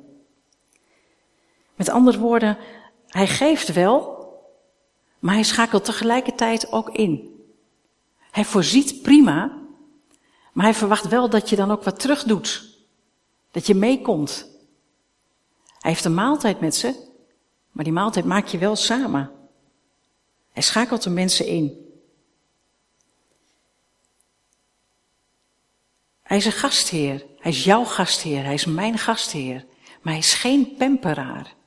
Met 1.80 1.88
andere 1.88 2.18
woorden, 2.18 2.58
hij 3.06 3.26
geeft 3.26 3.72
wel, 3.72 4.28
maar 5.18 5.34
hij 5.34 5.42
schakelt 5.42 5.84
tegelijkertijd 5.84 6.72
ook 6.72 6.90
in. 6.90 7.40
Hij 8.30 8.44
voorziet 8.44 9.02
prima, 9.02 9.58
maar 10.52 10.64
hij 10.64 10.74
verwacht 10.74 11.08
wel 11.08 11.30
dat 11.30 11.48
je 11.48 11.56
dan 11.56 11.70
ook 11.70 11.82
wat 11.82 12.00
terug 12.00 12.22
doet. 12.22 12.78
Dat 13.50 13.66
je 13.66 13.74
meekomt. 13.74 14.46
Hij 15.78 15.90
heeft 15.90 16.04
een 16.04 16.14
maaltijd 16.14 16.60
met 16.60 16.74
ze, 16.74 16.94
maar 17.70 17.84
die 17.84 17.92
maaltijd 17.92 18.24
maak 18.24 18.46
je 18.46 18.58
wel 18.58 18.76
samen. 18.76 19.30
Hij 20.52 20.62
schakelt 20.62 21.02
de 21.02 21.10
mensen 21.10 21.46
in. 21.46 21.92
Hij 26.22 26.36
is 26.36 26.44
een 26.44 26.52
gastheer. 26.52 27.26
Hij 27.38 27.50
is 27.50 27.64
jouw 27.64 27.84
gastheer. 27.84 28.44
Hij 28.44 28.54
is 28.54 28.64
mijn 28.64 28.98
gastheer. 28.98 29.64
Maar 30.02 30.12
hij 30.12 30.22
is 30.22 30.34
geen 30.34 30.74
pemperaar. 30.76 31.58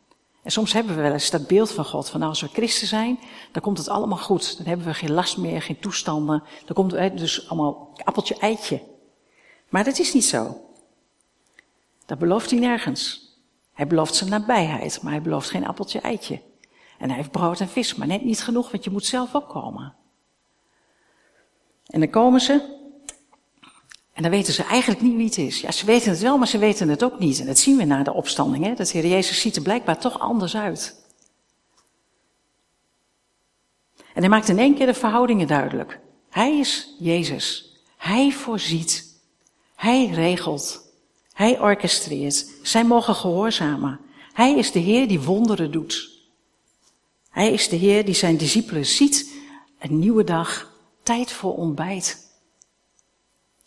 En 0.44 0.52
soms 0.52 0.74
hebben 0.74 0.96
we 0.96 1.02
wel 1.02 1.12
eens 1.12 1.30
dat 1.30 1.48
beeld 1.48 1.72
van 1.72 1.86
God, 1.86 2.10
van 2.10 2.20
nou, 2.20 2.32
als 2.32 2.42
we 2.42 2.48
christen 2.48 2.88
zijn, 2.88 3.20
dan 3.52 3.62
komt 3.62 3.78
het 3.78 3.90
allemaal 3.90 4.18
goed. 4.18 4.58
Dan 4.58 4.66
hebben 4.66 4.86
we 4.86 4.94
geen 4.94 5.12
last 5.12 5.38
meer, 5.38 5.62
geen 5.62 5.80
toestanden. 5.80 6.44
Dan 6.66 6.76
komt 6.76 6.92
het 6.92 7.18
dus 7.18 7.50
allemaal 7.50 7.94
appeltje 8.04 8.38
eitje. 8.38 8.82
Maar 9.70 9.84
dat 9.84 10.00
is 10.00 10.14
niet 10.14 10.26
zo. 10.26 10.62
Dat 12.06 12.20
belooft 12.20 12.50
hij 12.50 12.60
nergens. 12.60 13.32
Hij 13.74 13.88
belooft 13.88 14.16
zijn 14.16 14.30
nabijheid, 14.30 15.02
maar 15.02 15.12
hij 15.12 15.22
belooft 15.22 15.50
geen 15.50 15.68
appeltje 15.68 16.00
eitje. 16.00 16.42
En 16.98 17.08
hij 17.08 17.18
heeft 17.18 17.32
brood 17.32 17.60
en 17.60 17.68
vis, 17.68 17.96
maar 17.96 18.08
net 18.08 18.24
niet 18.24 18.44
genoeg, 18.44 18.72
want 18.72 18.84
je 18.84 18.90
moet 18.90 19.06
zelf 19.06 19.36
ook 19.36 19.50
komen. 19.50 19.96
En 21.86 22.00
dan 22.00 22.10
komen 22.10 22.42
ze. 22.42 22.82
En 24.14 24.22
dan 24.22 24.32
weten 24.32 24.54
ze 24.54 24.64
eigenlijk 24.64 25.02
niet 25.02 25.16
wie 25.16 25.26
het 25.26 25.38
is. 25.38 25.62
Ja, 25.62 25.72
ze 25.72 25.86
weten 25.86 26.10
het 26.10 26.20
wel, 26.20 26.38
maar 26.38 26.48
ze 26.48 26.58
weten 26.58 26.90
het 26.90 27.04
ook 27.04 27.20
niet. 27.20 27.40
En 27.40 27.46
dat 27.46 27.60
zien 27.60 27.78
we 27.78 27.84
na 27.84 28.04
de 28.04 28.14
opstanding. 28.14 28.66
Hè? 28.66 28.74
Dat 28.74 28.92
Heer 28.92 29.08
Jezus 29.08 29.42
ziet 29.42 29.56
er 29.56 29.62
blijkbaar 29.62 30.00
toch 30.00 30.20
anders 30.20 30.56
uit. 30.56 31.02
En 34.14 34.22
hij 34.22 34.30
maakt 34.30 34.50
in 34.50 34.60
één 34.60 34.76
keer 34.76 34.86
de 34.86 34.94
verhoudingen 34.94 35.48
duidelijk. 35.48 36.00
Hij 36.30 36.60
is 36.60 36.96
Jezus. 37.00 37.78
Hij 37.98 38.32
voorziet. 38.32 39.20
Hij 39.76 40.06
regelt. 40.06 40.94
Hij 41.34 41.60
orchestreert. 41.60 42.52
Zij 42.62 42.84
mogen 42.84 43.16
gehoorzamen. 43.16 44.00
Hij 44.34 44.58
is 44.58 44.72
de 44.72 44.80
Heer 44.80 45.08
die 45.08 45.22
wonderen 45.22 45.72
doet. 45.72 46.12
Hij 47.30 47.52
is 47.52 47.70
de 47.70 47.76
Heer 47.76 48.06
die 48.06 48.16
zijn 48.16 48.38
discipelen 48.38 48.86
ziet. 48.86 49.34
Een 49.80 50.00
nieuwe 50.00 50.24
dag. 50.24 50.72
Tijd 51.04 51.32
voor 51.32 51.56
ontbijt. 51.56 52.23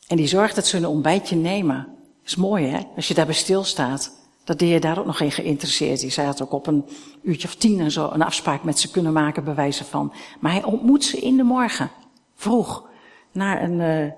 En 0.06 0.16
die 0.16 0.26
zorgt 0.26 0.54
dat 0.54 0.66
ze 0.66 0.76
een 0.76 0.86
ontbijtje 0.86 1.36
nemen. 1.36 1.88
Is 2.24 2.36
mooi 2.36 2.66
hè, 2.66 2.80
als 2.96 3.08
je 3.08 3.14
daarbij 3.14 3.34
stilstaat. 3.34 4.12
Dat 4.44 4.58
de 4.58 4.64
Heer 4.64 4.80
daar 4.80 4.98
ook 4.98 5.06
nog 5.06 5.20
in 5.20 5.32
geïnteresseerd 5.32 6.02
is. 6.02 6.16
Hij 6.16 6.24
had 6.24 6.42
ook 6.42 6.52
op 6.52 6.66
een 6.66 6.84
uurtje 7.22 7.48
of 7.48 7.54
tien 7.54 7.80
en 7.80 7.90
zo 7.90 8.10
een 8.12 8.22
afspraak 8.22 8.64
met 8.64 8.78
ze 8.78 8.90
kunnen 8.90 9.12
maken, 9.12 9.44
bij 9.44 9.54
wijze 9.54 9.84
van. 9.84 10.12
Maar 10.40 10.52
hij 10.52 10.62
ontmoet 10.62 11.04
ze 11.04 11.18
in 11.18 11.36
de 11.36 11.42
morgen. 11.42 11.90
Vroeg. 12.34 12.88
Na 13.32 13.62
een, 13.62 13.80
uh, 13.80 14.12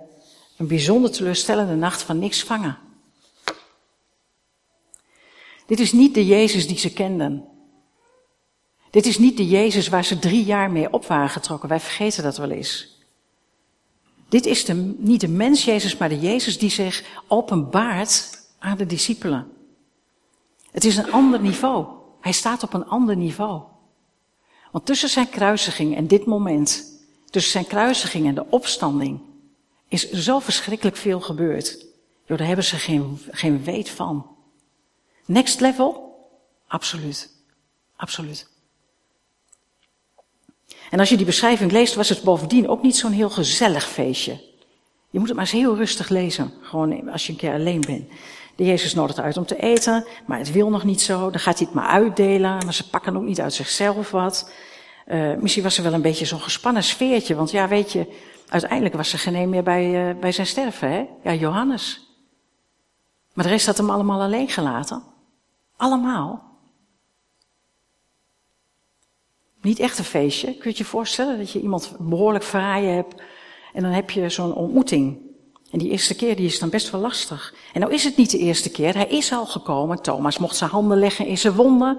een 0.57 0.67
bijzonder 0.67 1.11
teleurstellende 1.11 1.75
nacht 1.75 2.03
van 2.03 2.19
niks 2.19 2.43
vangen. 2.43 2.79
Dit 5.67 5.81
is 5.81 5.93
niet 5.93 6.15
de 6.15 6.27
Jezus 6.27 6.69
die 6.69 6.79
ze 6.79 6.93
kenden. 6.93 7.45
Dit 8.91 9.07
is 9.07 9.19
niet 9.19 9.37
de 9.37 9.49
Jezus 9.49 9.89
waar 9.89 10.05
ze 10.05 10.19
drie 10.19 10.45
jaar 10.45 10.71
mee 10.71 10.93
op 10.93 11.07
waren 11.07 11.29
getrokken. 11.29 11.69
Wij 11.69 11.81
vergeten 11.81 12.23
dat 12.23 12.37
wel 12.37 12.51
eens. 12.51 12.98
Dit 14.29 14.47
is 14.47 14.65
de, 14.65 14.75
niet 14.99 15.21
de 15.21 15.29
mens 15.29 15.65
Jezus, 15.65 15.97
maar 15.97 16.09
de 16.09 16.21
Jezus 16.21 16.59
die 16.59 16.71
zich 16.71 17.05
openbaart 17.27 18.39
aan 18.59 18.77
de 18.77 18.87
discipelen. 18.87 19.53
Het 20.71 20.85
is 20.85 20.97
een 20.97 21.13
ander 21.13 21.41
niveau. 21.41 21.87
Hij 22.21 22.33
staat 22.33 22.63
op 22.63 22.73
een 22.73 22.87
ander 22.87 23.17
niveau. 23.17 23.63
Want 24.73 24.87
tussen 24.87 25.09
zijn 25.09 25.31
kruisiging 25.31 25.97
en 25.97 26.07
dit 26.07 26.25
moment, 26.25 26.85
tussen 27.31 27.53
zijn 27.53 27.67
kruisiging 27.67 28.27
en 28.27 28.35
de 28.35 28.47
opstanding, 28.51 29.21
is 29.89 30.11
zo 30.11 30.39
verschrikkelijk 30.39 30.97
veel 30.97 31.21
gebeurd. 31.21 31.87
Joh, 32.27 32.39
daar 32.39 32.47
hebben 32.47 32.65
ze 32.65 32.77
geen, 32.77 33.19
geen 33.31 33.65
weet 33.65 33.89
van. 33.89 34.27
Next 35.25 35.61
level? 35.61 36.17
Absoluut. 36.67 37.31
Absoluut. 37.97 38.49
En 40.91 40.99
als 40.99 41.09
je 41.09 41.17
die 41.17 41.27
beschrijving 41.27 41.73
leest, 41.73 41.95
was 41.95 42.09
het 42.09 42.23
bovendien 42.23 42.69
ook 42.69 42.83
niet 42.83 42.97
zo'n 42.97 43.13
heel 43.13 43.31
gezellig 43.31 43.89
feestje. 43.89 44.41
Je 45.11 45.19
moet 45.19 45.29
het 45.29 45.37
maar 45.37 45.47
eens 45.47 45.63
heel 45.63 45.77
rustig 45.77 46.09
lezen, 46.09 46.53
gewoon 46.61 47.11
als 47.11 47.27
je 47.27 47.33
een 47.33 47.39
keer 47.39 47.53
alleen 47.53 47.81
bent. 47.81 48.09
De 48.57 48.65
Jezus 48.65 48.95
nodigt 48.95 49.21
uit 49.21 49.37
om 49.37 49.47
te 49.47 49.57
eten, 49.57 50.07
maar 50.27 50.39
het 50.39 50.53
wil 50.53 50.71
nog 50.71 50.85
niet 50.85 51.01
zo. 51.01 51.31
Dan 51.31 51.41
gaat 51.41 51.59
hij 51.59 51.67
het 51.67 51.75
maar 51.75 51.89
uitdelen, 51.89 52.65
maar 52.65 52.75
ze 52.75 52.89
pakken 52.89 53.17
ook 53.17 53.23
niet 53.23 53.41
uit 53.41 53.55
zichzelf 53.55 54.11
wat. 54.11 54.53
Uh, 55.07 55.35
misschien 55.37 55.63
was 55.63 55.77
er 55.77 55.83
wel 55.83 55.93
een 55.93 56.03
beetje 56.03 56.25
zo'n 56.25 56.41
gespannen 56.41 56.83
sfeertje, 56.83 57.35
want 57.35 57.51
ja, 57.51 57.69
weet 57.69 57.93
je, 57.93 58.07
uiteindelijk 58.49 58.95
was 58.95 59.13
er 59.13 59.19
geen 59.19 59.49
meer 59.49 59.63
bij, 59.63 60.09
uh, 60.09 60.21
bij 60.21 60.33
zijn 60.33 60.47
sterven, 60.47 60.91
hè? 60.91 61.05
Ja, 61.23 61.35
Johannes. 61.35 62.09
Maar 63.35 63.45
de 63.45 63.51
rest 63.51 63.67
had 63.67 63.77
hem 63.77 63.91
allemaal 63.91 64.21
alleen 64.21 64.49
gelaten. 64.49 65.03
Allemaal. 65.77 66.48
Niet 69.69 69.79
echt 69.79 69.99
een 69.99 70.05
feestje. 70.05 70.55
Kun 70.55 70.71
je 70.71 70.77
je 70.77 70.85
voorstellen 70.85 71.39
dat 71.39 71.51
je 71.51 71.61
iemand 71.61 71.93
behoorlijk 71.99 72.45
verraaien 72.45 72.95
hebt 72.95 73.23
en 73.73 73.83
dan 73.83 73.91
heb 73.91 74.11
je 74.11 74.29
zo'n 74.29 74.55
ontmoeting. 74.55 75.19
En 75.71 75.79
die 75.79 75.91
eerste 75.91 76.15
keer 76.15 76.37
die 76.37 76.47
is 76.47 76.59
dan 76.59 76.69
best 76.69 76.91
wel 76.91 77.01
lastig. 77.01 77.55
En 77.73 77.81
nou 77.81 77.93
is 77.93 78.05
het 78.05 78.17
niet 78.17 78.31
de 78.31 78.39
eerste 78.39 78.71
keer. 78.71 78.95
Hij 78.95 79.07
is 79.07 79.33
al 79.33 79.47
gekomen. 79.47 80.03
Thomas 80.03 80.39
mocht 80.39 80.57
zijn 80.57 80.71
handen 80.71 80.99
leggen 80.99 81.27
in 81.27 81.39
zijn 81.39 81.55
wonden. 81.55 81.99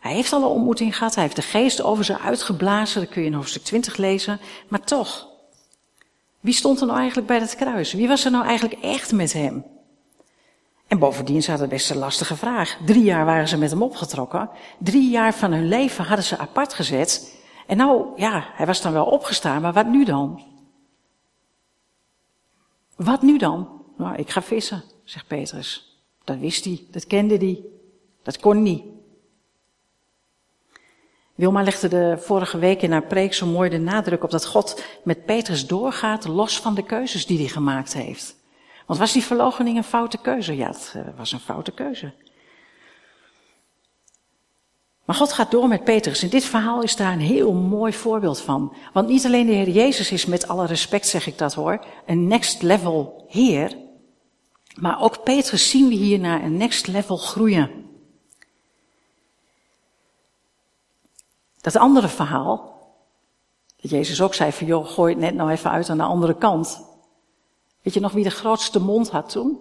Hij 0.00 0.14
heeft 0.14 0.32
al 0.32 0.42
een 0.42 0.48
ontmoeting 0.48 0.96
gehad. 0.96 1.14
Hij 1.14 1.24
heeft 1.24 1.36
de 1.36 1.42
geest 1.42 1.82
over 1.82 2.04
ze 2.04 2.18
uitgeblazen. 2.18 3.00
Dat 3.00 3.10
kun 3.10 3.22
je 3.22 3.28
in 3.28 3.34
hoofdstuk 3.34 3.62
20 3.62 3.96
lezen. 3.96 4.40
Maar 4.68 4.84
toch. 4.84 5.28
Wie 6.40 6.54
stond 6.54 6.80
er 6.80 6.86
nou 6.86 6.98
eigenlijk 6.98 7.28
bij 7.28 7.38
dat 7.38 7.56
kruis? 7.56 7.92
Wie 7.92 8.08
was 8.08 8.24
er 8.24 8.30
nou 8.30 8.44
eigenlijk 8.44 8.80
echt 8.80 9.12
met 9.12 9.32
hem? 9.32 9.64
En 10.86 10.98
bovendien 10.98 11.42
ze 11.42 11.50
hadden 11.50 11.68
best 11.68 11.90
een 11.90 11.96
lastige 11.96 12.36
vraag. 12.36 12.78
Drie 12.84 13.04
jaar 13.04 13.24
waren 13.24 13.48
ze 13.48 13.58
met 13.58 13.70
hem 13.70 13.82
opgetrokken. 13.82 14.50
Drie 14.78 15.10
jaar 15.10 15.34
van 15.34 15.52
hun 15.52 15.68
leven 15.68 16.04
hadden 16.04 16.24
ze 16.24 16.38
apart 16.38 16.74
gezet. 16.74 17.42
En 17.66 17.76
nou, 17.76 18.06
ja, 18.16 18.44
hij 18.54 18.66
was 18.66 18.82
dan 18.82 18.92
wel 18.92 19.06
opgestaan, 19.06 19.62
maar 19.62 19.72
wat 19.72 19.86
nu 19.86 20.04
dan? 20.04 20.42
Wat 22.96 23.22
nu 23.22 23.38
dan? 23.38 23.82
Nou, 23.96 24.16
ik 24.16 24.30
ga 24.30 24.42
vissen, 24.42 24.82
zegt 25.04 25.26
Petrus. 25.26 25.98
Dat 26.24 26.38
wist 26.38 26.64
hij, 26.64 26.86
dat 26.90 27.06
kende 27.06 27.36
hij, 27.36 27.64
dat 28.22 28.40
kon 28.40 28.62
niet. 28.62 28.82
Wilma 31.34 31.62
legde 31.62 31.88
de 31.88 32.16
vorige 32.18 32.58
week 32.58 32.82
in 32.82 32.92
haar 32.92 33.06
preek 33.06 33.34
zo 33.34 33.46
mooi 33.46 33.70
de 33.70 33.78
nadruk 33.78 34.24
op 34.24 34.30
dat 34.30 34.46
God 34.46 34.84
met 35.04 35.24
Petrus 35.24 35.66
doorgaat 35.66 36.26
los 36.26 36.60
van 36.60 36.74
de 36.74 36.84
keuzes 36.84 37.26
die 37.26 37.38
hij 37.38 37.48
gemaakt 37.48 37.94
heeft. 37.94 38.36
Want 38.86 38.98
was 38.98 39.12
die 39.12 39.24
verloochening 39.24 39.76
een 39.76 39.84
foute 39.84 40.18
keuze? 40.18 40.56
Ja, 40.56 40.66
het 40.66 40.92
eh, 40.96 41.02
was 41.16 41.32
een 41.32 41.40
foute 41.40 41.72
keuze. 41.72 42.12
Maar 45.04 45.16
God 45.16 45.32
gaat 45.32 45.50
door 45.50 45.68
met 45.68 45.84
Petrus. 45.84 46.22
In 46.22 46.28
dit 46.28 46.44
verhaal 46.44 46.82
is 46.82 46.96
daar 46.96 47.12
een 47.12 47.20
heel 47.20 47.52
mooi 47.52 47.92
voorbeeld 47.92 48.40
van. 48.40 48.74
Want 48.92 49.08
niet 49.08 49.24
alleen 49.24 49.46
de 49.46 49.52
Heer 49.52 49.68
Jezus 49.68 50.12
is, 50.12 50.26
met 50.26 50.48
alle 50.48 50.66
respect 50.66 51.06
zeg 51.06 51.26
ik 51.26 51.38
dat 51.38 51.54
hoor, 51.54 51.84
een 52.06 52.26
next 52.26 52.62
level 52.62 53.24
Heer. 53.28 53.76
Maar 54.74 55.00
ook 55.00 55.22
Petrus 55.22 55.70
zien 55.70 55.88
we 55.88 55.94
hier 55.94 56.18
naar 56.18 56.42
een 56.42 56.56
next 56.56 56.86
level 56.86 57.16
groeien. 57.16 57.70
Dat 61.60 61.76
andere 61.76 62.08
verhaal, 62.08 62.82
dat 63.80 63.90
Jezus 63.90 64.22
ook 64.22 64.34
zei 64.34 64.52
van 64.52 64.66
joh, 64.66 64.88
gooi 64.88 65.12
het 65.12 65.22
net 65.22 65.34
nou 65.34 65.50
even 65.50 65.70
uit 65.70 65.88
aan 65.88 65.96
de 65.96 66.02
andere 66.02 66.36
kant. 66.36 66.93
Weet 67.84 67.94
je 67.94 68.00
nog 68.00 68.12
wie 68.12 68.24
de 68.24 68.30
grootste 68.30 68.80
mond 68.80 69.10
had 69.10 69.30
toen? 69.30 69.58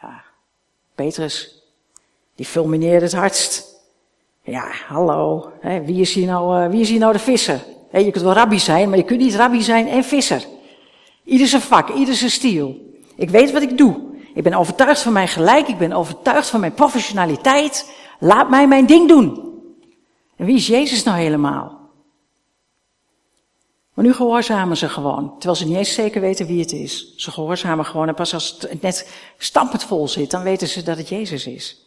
Ja, 0.00 0.24
Petrus. 0.94 1.62
Die 2.34 2.46
fulmineerde 2.46 3.04
het 3.04 3.14
hardst. 3.14 3.76
Ja, 4.42 4.70
hallo. 4.86 5.52
Wie, 5.84 6.00
is 6.00 6.12
hier 6.12 6.26
nou, 6.26 6.64
uh, 6.64 6.70
wie 6.70 6.80
is 6.80 6.88
hier 6.88 6.98
nou 6.98 7.12
de 7.12 7.18
visser? 7.18 7.64
Je 7.92 8.10
kunt 8.10 8.24
wel 8.24 8.32
rabbi 8.32 8.58
zijn, 8.58 8.88
maar 8.88 8.98
je 8.98 9.04
kunt 9.04 9.20
niet 9.20 9.34
rabbi 9.34 9.62
zijn 9.62 9.88
en 9.88 10.04
visser. 10.04 10.46
Ieder 11.24 11.46
zijn 11.46 11.62
vak, 11.62 11.88
ieder 11.88 12.14
zijn 12.14 12.30
stiel. 12.30 12.76
Ik 13.16 13.30
weet 13.30 13.52
wat 13.52 13.62
ik 13.62 13.78
doe. 13.78 13.96
Ik 14.34 14.42
ben 14.42 14.54
overtuigd 14.54 15.00
van 15.00 15.12
mijn 15.12 15.28
gelijk. 15.28 15.68
Ik 15.68 15.78
ben 15.78 15.92
overtuigd 15.92 16.48
van 16.48 16.60
mijn 16.60 16.74
professionaliteit. 16.74 17.90
Laat 18.18 18.50
mij 18.50 18.68
mijn 18.68 18.86
ding 18.86 19.08
doen. 19.08 19.52
En 20.36 20.46
wie 20.46 20.56
is 20.56 20.66
Jezus 20.66 21.02
nou 21.02 21.18
helemaal? 21.18 21.77
Maar 23.98 24.06
nu 24.06 24.12
gehoorzamen 24.12 24.76
ze 24.76 24.88
gewoon, 24.88 25.32
terwijl 25.38 25.54
ze 25.54 25.66
niet 25.66 25.76
eens 25.76 25.94
zeker 25.94 26.20
weten 26.20 26.46
wie 26.46 26.60
het 26.60 26.72
is. 26.72 27.14
Ze 27.16 27.30
gehoorzamen 27.30 27.84
gewoon 27.84 28.08
en 28.08 28.14
pas 28.14 28.34
als 28.34 28.56
het 28.58 28.82
net 28.82 29.10
stampend 29.38 29.84
vol 29.84 30.08
zit, 30.08 30.30
dan 30.30 30.42
weten 30.42 30.68
ze 30.68 30.82
dat 30.82 30.96
het 30.96 31.08
Jezus 31.08 31.46
is. 31.46 31.86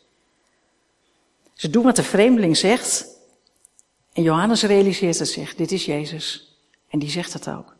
Ze 1.53 1.69
doen 1.69 1.83
wat 1.83 1.95
de 1.95 2.03
vreemdeling 2.03 2.57
zegt 2.57 3.05
en 4.13 4.23
Johannes 4.23 4.63
realiseert 4.63 5.19
het 5.19 5.27
zich, 5.27 5.55
dit 5.55 5.71
is 5.71 5.85
Jezus. 5.85 6.55
En 6.89 6.99
die 6.99 7.09
zegt 7.09 7.33
het 7.33 7.49
ook. 7.49 7.75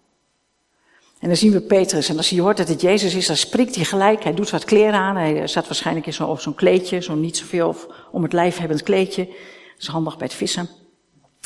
En 1.19 1.27
dan 1.27 1.37
zien 1.37 1.51
we 1.51 1.61
Petrus 1.61 2.09
en 2.09 2.17
als 2.17 2.29
hij 2.29 2.39
hoort 2.39 2.57
dat 2.57 2.67
het 2.67 2.81
Jezus 2.81 3.13
is, 3.13 3.27
dan 3.27 3.37
spreekt 3.37 3.75
hij 3.75 3.85
gelijk. 3.85 4.23
Hij 4.23 4.33
doet 4.33 4.49
wat 4.49 4.63
kleren 4.63 4.99
aan, 4.99 5.15
hij 5.15 5.47
zat 5.47 5.65
waarschijnlijk 5.65 6.05
in 6.05 6.13
zo'n 6.13 6.39
zo 6.39 6.51
kleedje, 6.51 7.01
zo'n 7.01 7.19
niet 7.19 7.37
zoveel 7.37 7.75
om 8.11 8.23
het 8.23 8.33
lijf 8.33 8.57
hebbend 8.57 8.83
kleedje. 8.83 9.25
Dat 9.25 9.35
is 9.77 9.87
handig 9.87 10.17
bij 10.17 10.27
het 10.27 10.35
vissen. 10.35 10.80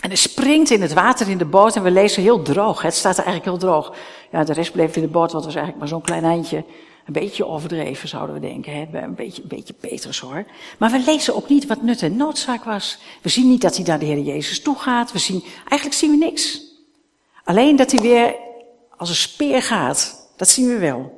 En 0.06 0.12
hij 0.12 0.20
springt 0.20 0.70
in 0.70 0.82
het 0.82 0.94
water 0.94 1.30
in 1.30 1.38
de 1.38 1.46
boot 1.46 1.76
en 1.76 1.84
we 1.84 1.92
lezen 1.92 2.22
heel 2.22 2.42
droog. 2.42 2.82
Het 2.82 2.94
staat 2.94 3.18
er 3.18 3.26
eigenlijk 3.26 3.58
heel 3.60 3.70
droog. 3.70 3.94
Ja, 4.32 4.44
de 4.44 4.54
rest 4.54 4.72
bleef 4.72 4.96
in 4.96 5.02
de 5.02 5.08
boot, 5.08 5.32
wat 5.32 5.46
was 5.46 5.56
eigenlijk 5.56 5.78
maar 5.78 5.88
zo'n 5.88 6.02
klein 6.02 6.24
eindje. 6.24 6.58
Een 7.06 7.14
beetje 7.14 7.46
overdreven 7.46 8.10
zouden 8.10 8.36
we 8.36 8.42
denken. 8.42 8.74
Hè? 8.74 9.04
Een, 9.04 9.16
beetje, 9.16 9.42
een 9.42 9.48
beetje 9.48 9.74
Petrus 9.74 10.20
hoor. 10.20 10.46
Maar 10.78 10.92
we 10.92 11.00
lezen 11.06 11.36
ook 11.36 11.50
niet 11.50 11.68
wat 11.68 11.82
nut 11.82 12.02
en 12.02 12.16
noodzaak 12.16 12.64
was. 12.64 12.98
We 13.22 13.30
zien 13.30 13.48
niet 13.50 13.62
dat 13.62 13.76
hij 13.76 13.86
naar 13.86 14.00
de 14.00 14.06
Heer 14.06 14.20
Jezus 14.20 14.62
toe 14.62 14.76
gaat. 14.76 15.12
We 15.12 15.20
zien, 15.20 15.44
eigenlijk 15.58 15.94
zien 15.94 16.12
we 16.12 16.18
niks. 16.18 16.62
Alleen 17.44 17.76
dat 17.76 17.92
hij 17.92 18.02
weer 18.02 18.36
als 18.98 19.10
een 19.10 19.16
speer 19.16 19.62
gaat. 19.62 20.30
Dat 20.36 20.50
zien 20.50 20.68
we 20.68 20.78
wel. 20.78 21.15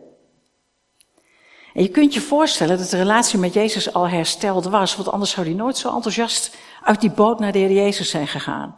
En 1.77 1.83
je 1.83 1.89
kunt 1.89 2.13
je 2.13 2.21
voorstellen 2.21 2.77
dat 2.77 2.89
de 2.89 2.97
relatie 2.97 3.39
met 3.39 3.53
Jezus 3.53 3.93
al 3.93 4.09
hersteld 4.09 4.65
was, 4.65 4.95
want 4.95 5.11
anders 5.11 5.31
zou 5.31 5.47
hij 5.47 5.55
nooit 5.55 5.77
zo 5.77 5.95
enthousiast 5.95 6.55
uit 6.83 7.01
die 7.01 7.11
boot 7.11 7.39
naar 7.39 7.51
de 7.51 7.57
Heer 7.57 7.71
Jezus 7.71 8.09
zijn 8.09 8.27
gegaan. 8.27 8.77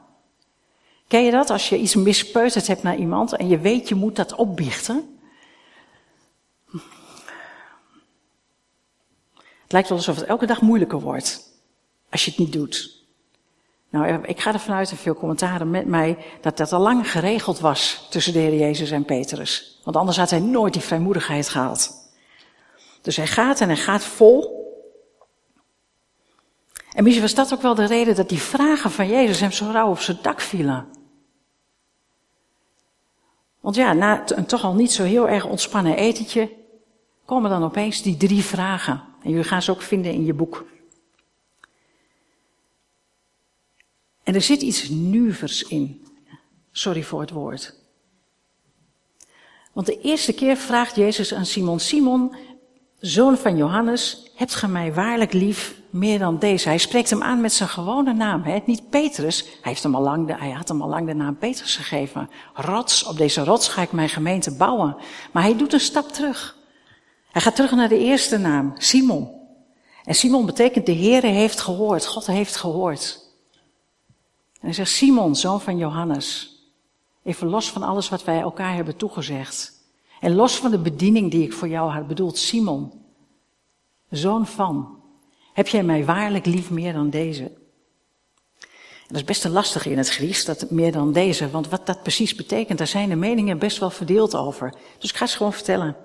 Ken 1.07 1.23
je 1.23 1.31
dat? 1.31 1.49
Als 1.49 1.69
je 1.69 1.77
iets 1.77 1.95
mispeuterd 1.95 2.67
hebt 2.67 2.83
naar 2.83 2.95
iemand 2.95 3.35
en 3.35 3.47
je 3.47 3.59
weet 3.59 3.89
je 3.89 3.95
moet 3.95 4.15
dat 4.15 4.35
opbiechten. 4.35 5.19
Het 9.61 9.71
lijkt 9.71 9.89
wel 9.89 9.97
alsof 9.97 10.15
het 10.15 10.25
elke 10.25 10.45
dag 10.45 10.61
moeilijker 10.61 10.99
wordt 10.99 11.41
als 12.09 12.25
je 12.25 12.31
het 12.31 12.39
niet 12.39 12.53
doet. 12.53 13.03
Nou, 13.89 14.23
ik 14.23 14.39
ga 14.39 14.53
ervan 14.53 14.75
uit, 14.75 14.91
en 14.91 14.97
veel 14.97 15.15
commentaren 15.15 15.69
met 15.69 15.85
mij, 15.85 16.17
dat 16.41 16.57
dat 16.57 16.73
al 16.73 16.81
lang 16.81 17.11
geregeld 17.11 17.59
was 17.59 18.07
tussen 18.09 18.33
de 18.33 18.39
Heer 18.39 18.59
Jezus 18.59 18.91
en 18.91 19.05
Petrus. 19.05 19.79
Want 19.83 19.95
anders 19.95 20.17
had 20.17 20.29
hij 20.29 20.39
nooit 20.39 20.73
die 20.73 20.81
vrijmoedigheid 20.81 21.49
gehad. 21.49 22.07
Dus 23.09 23.17
hij 23.17 23.27
gaat 23.27 23.61
en 23.61 23.67
hij 23.67 23.77
gaat 23.77 24.03
vol. 24.03 24.67
En 26.91 27.03
misschien 27.03 27.23
was 27.23 27.33
dat 27.33 27.53
ook 27.53 27.61
wel 27.61 27.75
de 27.75 27.85
reden 27.85 28.15
dat 28.15 28.29
die 28.29 28.41
vragen 28.41 28.91
van 28.91 29.07
Jezus 29.07 29.39
hem 29.39 29.51
zo 29.51 29.71
rauw 29.71 29.89
op 29.89 29.99
zijn 29.99 30.17
dak 30.21 30.41
vielen. 30.41 30.87
Want 33.59 33.75
ja, 33.75 33.93
na 33.93 34.31
een 34.31 34.45
toch 34.45 34.63
al 34.63 34.73
niet 34.73 34.91
zo 34.91 35.03
heel 35.03 35.29
erg 35.29 35.45
ontspannen 35.45 35.95
etentje, 35.95 36.55
komen 37.25 37.49
dan 37.49 37.63
opeens 37.63 38.01
die 38.01 38.17
drie 38.17 38.43
vragen. 38.43 39.03
En 39.23 39.29
jullie 39.29 39.45
gaan 39.45 39.61
ze 39.61 39.71
ook 39.71 39.81
vinden 39.81 40.13
in 40.13 40.25
je 40.25 40.33
boek. 40.33 40.65
En 44.23 44.35
er 44.35 44.41
zit 44.41 44.61
iets 44.61 44.89
nuivers 44.89 45.63
in. 45.63 46.05
Sorry 46.71 47.03
voor 47.03 47.21
het 47.21 47.31
woord. 47.31 47.75
Want 49.73 49.87
de 49.87 50.01
eerste 50.01 50.33
keer 50.33 50.57
vraagt 50.57 50.95
Jezus 50.95 51.33
aan 51.33 51.45
Simon: 51.45 51.79
Simon, 51.79 52.35
zoon 52.99 53.37
van 53.37 53.57
Johannes, 53.57 54.31
hebt 54.35 54.55
ge 54.55 54.67
mij 54.67 54.93
waarlijk 54.93 55.33
lief 55.33 55.75
meer 55.89 56.19
dan 56.19 56.39
deze? 56.39 56.67
Hij 56.67 56.77
spreekt 56.77 57.09
hem 57.09 57.23
aan 57.23 57.41
met 57.41 57.53
zijn 57.53 57.69
gewone 57.69 58.13
naam, 58.13 58.43
hè? 58.43 58.59
niet 58.65 58.89
Petrus. 58.89 59.41
Hij, 59.41 59.51
heeft 59.61 59.83
hem 59.83 59.95
al 59.95 60.01
lang 60.01 60.27
de, 60.27 60.35
hij 60.37 60.51
had 60.51 60.67
hem 60.67 60.81
al 60.81 60.89
lang 60.89 61.07
de 61.07 61.13
naam 61.13 61.37
Petrus 61.37 61.75
gegeven. 61.75 62.29
Rots, 62.53 63.03
op 63.03 63.17
deze 63.17 63.43
rots 63.43 63.67
ga 63.67 63.81
ik 63.81 63.91
mijn 63.91 64.09
gemeente 64.09 64.55
bouwen. 64.55 64.95
Maar 65.31 65.43
hij 65.43 65.57
doet 65.57 65.73
een 65.73 65.79
stap 65.79 66.07
terug. 66.07 66.57
Hij 67.31 67.41
gaat 67.41 67.55
terug 67.55 67.71
naar 67.71 67.89
de 67.89 67.97
eerste 67.97 68.37
naam, 68.37 68.73
Simon. 68.77 69.37
En 70.03 70.15
Simon 70.15 70.45
betekent 70.45 70.85
de 70.85 70.95
Heere 70.95 71.27
heeft 71.27 71.59
gehoord, 71.59 72.05
God 72.05 72.25
heeft 72.25 72.55
gehoord. 72.55 73.19
En 74.53 74.65
hij 74.65 74.73
zegt, 74.73 74.91
Simon, 74.91 75.35
zoon 75.35 75.61
van 75.61 75.77
Johannes, 75.77 76.57
even 77.23 77.47
los 77.47 77.71
van 77.71 77.83
alles 77.83 78.09
wat 78.09 78.23
wij 78.23 78.39
elkaar 78.39 78.75
hebben 78.75 78.95
toegezegd. 78.95 79.78
En 80.19 80.35
los 80.35 80.57
van 80.57 80.71
de 80.71 80.79
bediening 80.79 81.31
die 81.31 81.43
ik 81.43 81.53
voor 81.53 81.67
jou 81.67 81.91
had 81.91 82.07
bedoeld, 82.07 82.37
Simon, 82.37 82.91
zoon 84.09 84.47
van, 84.47 84.99
heb 85.53 85.67
jij 85.67 85.83
mij 85.83 86.05
waarlijk 86.05 86.45
lief 86.45 86.69
meer 86.69 86.93
dan 86.93 87.09
deze? 87.09 87.43
En 89.09 89.15
dat 89.15 89.17
is 89.17 89.23
best 89.23 89.43
een 89.43 89.51
lastig 89.51 89.85
in 89.85 89.97
het 89.97 90.09
Grieks, 90.09 90.45
dat 90.45 90.71
meer 90.71 90.91
dan 90.91 91.13
deze, 91.13 91.49
want 91.49 91.69
wat 91.69 91.85
dat 91.85 92.01
precies 92.01 92.35
betekent, 92.35 92.77
daar 92.77 92.87
zijn 92.87 93.09
de 93.09 93.15
meningen 93.15 93.59
best 93.59 93.77
wel 93.77 93.89
verdeeld 93.89 94.35
over. 94.35 94.73
Dus 94.99 95.09
ik 95.09 95.15
ga 95.15 95.25
het 95.25 95.33
gewoon 95.33 95.53
vertellen. 95.53 95.95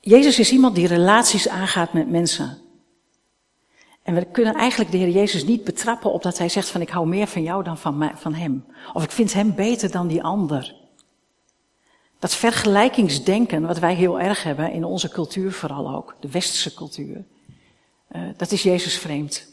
Jezus 0.00 0.38
is 0.38 0.52
iemand 0.52 0.74
die 0.74 0.86
relaties 0.86 1.48
aangaat 1.48 1.92
met 1.92 2.10
mensen. 2.10 2.58
En 4.02 4.14
we 4.14 4.24
kunnen 4.24 4.54
eigenlijk 4.54 4.90
de 4.90 4.96
Heer 4.96 5.08
Jezus 5.08 5.44
niet 5.44 5.64
betrappen 5.64 6.12
op 6.12 6.22
dat 6.22 6.38
hij 6.38 6.48
zegt 6.48 6.68
van 6.68 6.80
ik 6.80 6.88
hou 6.88 7.06
meer 7.06 7.26
van 7.26 7.42
jou 7.42 7.64
dan 7.64 7.78
van, 7.78 7.98
mij, 7.98 8.12
van 8.14 8.34
hem. 8.34 8.64
Of 8.92 9.04
ik 9.04 9.10
vind 9.10 9.32
hem 9.32 9.54
beter 9.54 9.90
dan 9.90 10.06
die 10.06 10.22
ander. 10.22 10.74
Dat 12.18 12.34
vergelijkingsdenken 12.34 13.66
wat 13.66 13.78
wij 13.78 13.94
heel 13.94 14.20
erg 14.20 14.42
hebben 14.42 14.72
in 14.72 14.84
onze 14.84 15.08
cultuur 15.08 15.52
vooral 15.52 15.94
ook, 15.94 16.16
de 16.20 16.30
westerse 16.30 16.74
cultuur, 16.74 17.24
uh, 18.12 18.22
dat 18.36 18.52
is 18.52 18.62
Jezus 18.62 18.98
vreemd. 18.98 19.50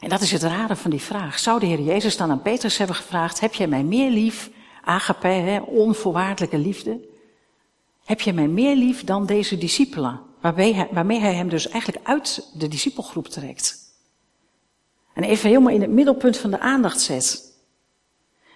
En 0.00 0.08
dat 0.08 0.20
is 0.20 0.30
het 0.30 0.42
rare 0.42 0.76
van 0.76 0.90
die 0.90 1.00
vraag. 1.00 1.38
Zou 1.38 1.60
de 1.60 1.66
Heer 1.66 1.80
Jezus 1.80 2.16
dan 2.16 2.30
aan 2.30 2.42
Petrus 2.42 2.78
hebben 2.78 2.96
gevraagd, 2.96 3.40
heb 3.40 3.54
jij 3.54 3.66
mij 3.66 3.82
meer 3.82 4.10
lief, 4.10 4.50
agape, 4.82 5.62
onvoorwaardelijke 5.66 6.58
liefde? 6.58 7.00
Heb 8.04 8.20
je 8.20 8.32
mij 8.32 8.48
meer 8.48 8.76
lief 8.76 9.04
dan 9.04 9.26
deze 9.26 9.58
discipelen? 9.58 10.20
Waarmee 10.44 10.74
hij, 10.74 10.88
waarmee 10.90 11.20
hij 11.20 11.34
hem 11.34 11.48
dus 11.48 11.68
eigenlijk 11.68 12.06
uit 12.06 12.50
de 12.54 12.68
discipelgroep 12.68 13.28
trekt. 13.28 13.78
En 15.14 15.22
even 15.22 15.48
helemaal 15.48 15.72
in 15.72 15.80
het 15.80 15.90
middelpunt 15.90 16.36
van 16.36 16.50
de 16.50 16.58
aandacht 16.58 17.00
zet. 17.00 17.52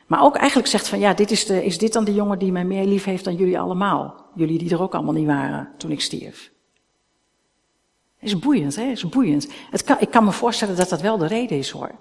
Maar 0.07 0.22
ook 0.22 0.37
eigenlijk 0.37 0.68
zegt 0.68 0.88
van 0.88 0.98
ja, 0.98 1.14
dit 1.14 1.31
is, 1.31 1.46
de, 1.46 1.64
is 1.64 1.79
dit 1.79 1.92
dan 1.92 2.05
de 2.05 2.14
jongen 2.14 2.38
die 2.38 2.53
mij 2.53 2.64
meer 2.64 2.85
lief 2.85 3.05
heeft 3.05 3.24
dan 3.24 3.37
jullie 3.37 3.59
allemaal? 3.59 4.27
Jullie 4.35 4.59
die 4.59 4.70
er 4.70 4.83
ook 4.83 4.94
allemaal 4.94 5.12
niet 5.12 5.27
waren 5.27 5.68
toen 5.79 5.90
ik 5.90 6.01
stierf. 6.01 6.51
Is 8.20 8.38
boeiend, 8.38 8.77
hè? 8.77 8.90
Is 8.90 9.09
boeiend. 9.09 9.48
Het 9.70 9.96
ik 9.98 10.11
kan 10.11 10.24
me 10.24 10.33
voorstellen 10.33 10.77
dat 10.77 10.88
dat 10.88 11.01
wel 11.01 11.18
de 11.18 11.27
reden 11.27 11.59
is 11.59 11.70
hoor. 11.70 11.94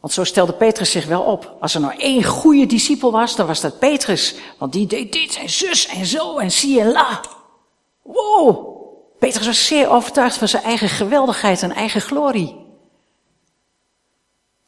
Want 0.00 0.12
zo 0.12 0.24
stelde 0.24 0.52
Petrus 0.52 0.90
zich 0.90 1.06
wel 1.06 1.22
op. 1.22 1.56
Als 1.60 1.74
er 1.74 1.80
nou 1.80 1.94
één 1.96 2.24
goede 2.24 2.66
discipel 2.66 3.12
was, 3.12 3.36
dan 3.36 3.46
was 3.46 3.60
dat 3.60 3.78
Petrus. 3.78 4.34
Want 4.58 4.72
die 4.72 4.86
deed 4.86 5.12
dit 5.12 5.36
en 5.36 5.50
zus 5.50 5.86
en 5.86 6.06
zo 6.06 6.38
en 6.38 6.50
zie 6.50 6.80
en 6.80 6.92
la. 6.92 7.20
Wow! 8.02 8.77
Petrus 9.18 9.46
was 9.46 9.66
zeer 9.66 9.88
overtuigd 9.88 10.36
van 10.36 10.48
zijn 10.48 10.62
eigen 10.62 10.88
geweldigheid 10.88 11.62
en 11.62 11.72
eigen 11.72 12.00
glorie. 12.00 12.66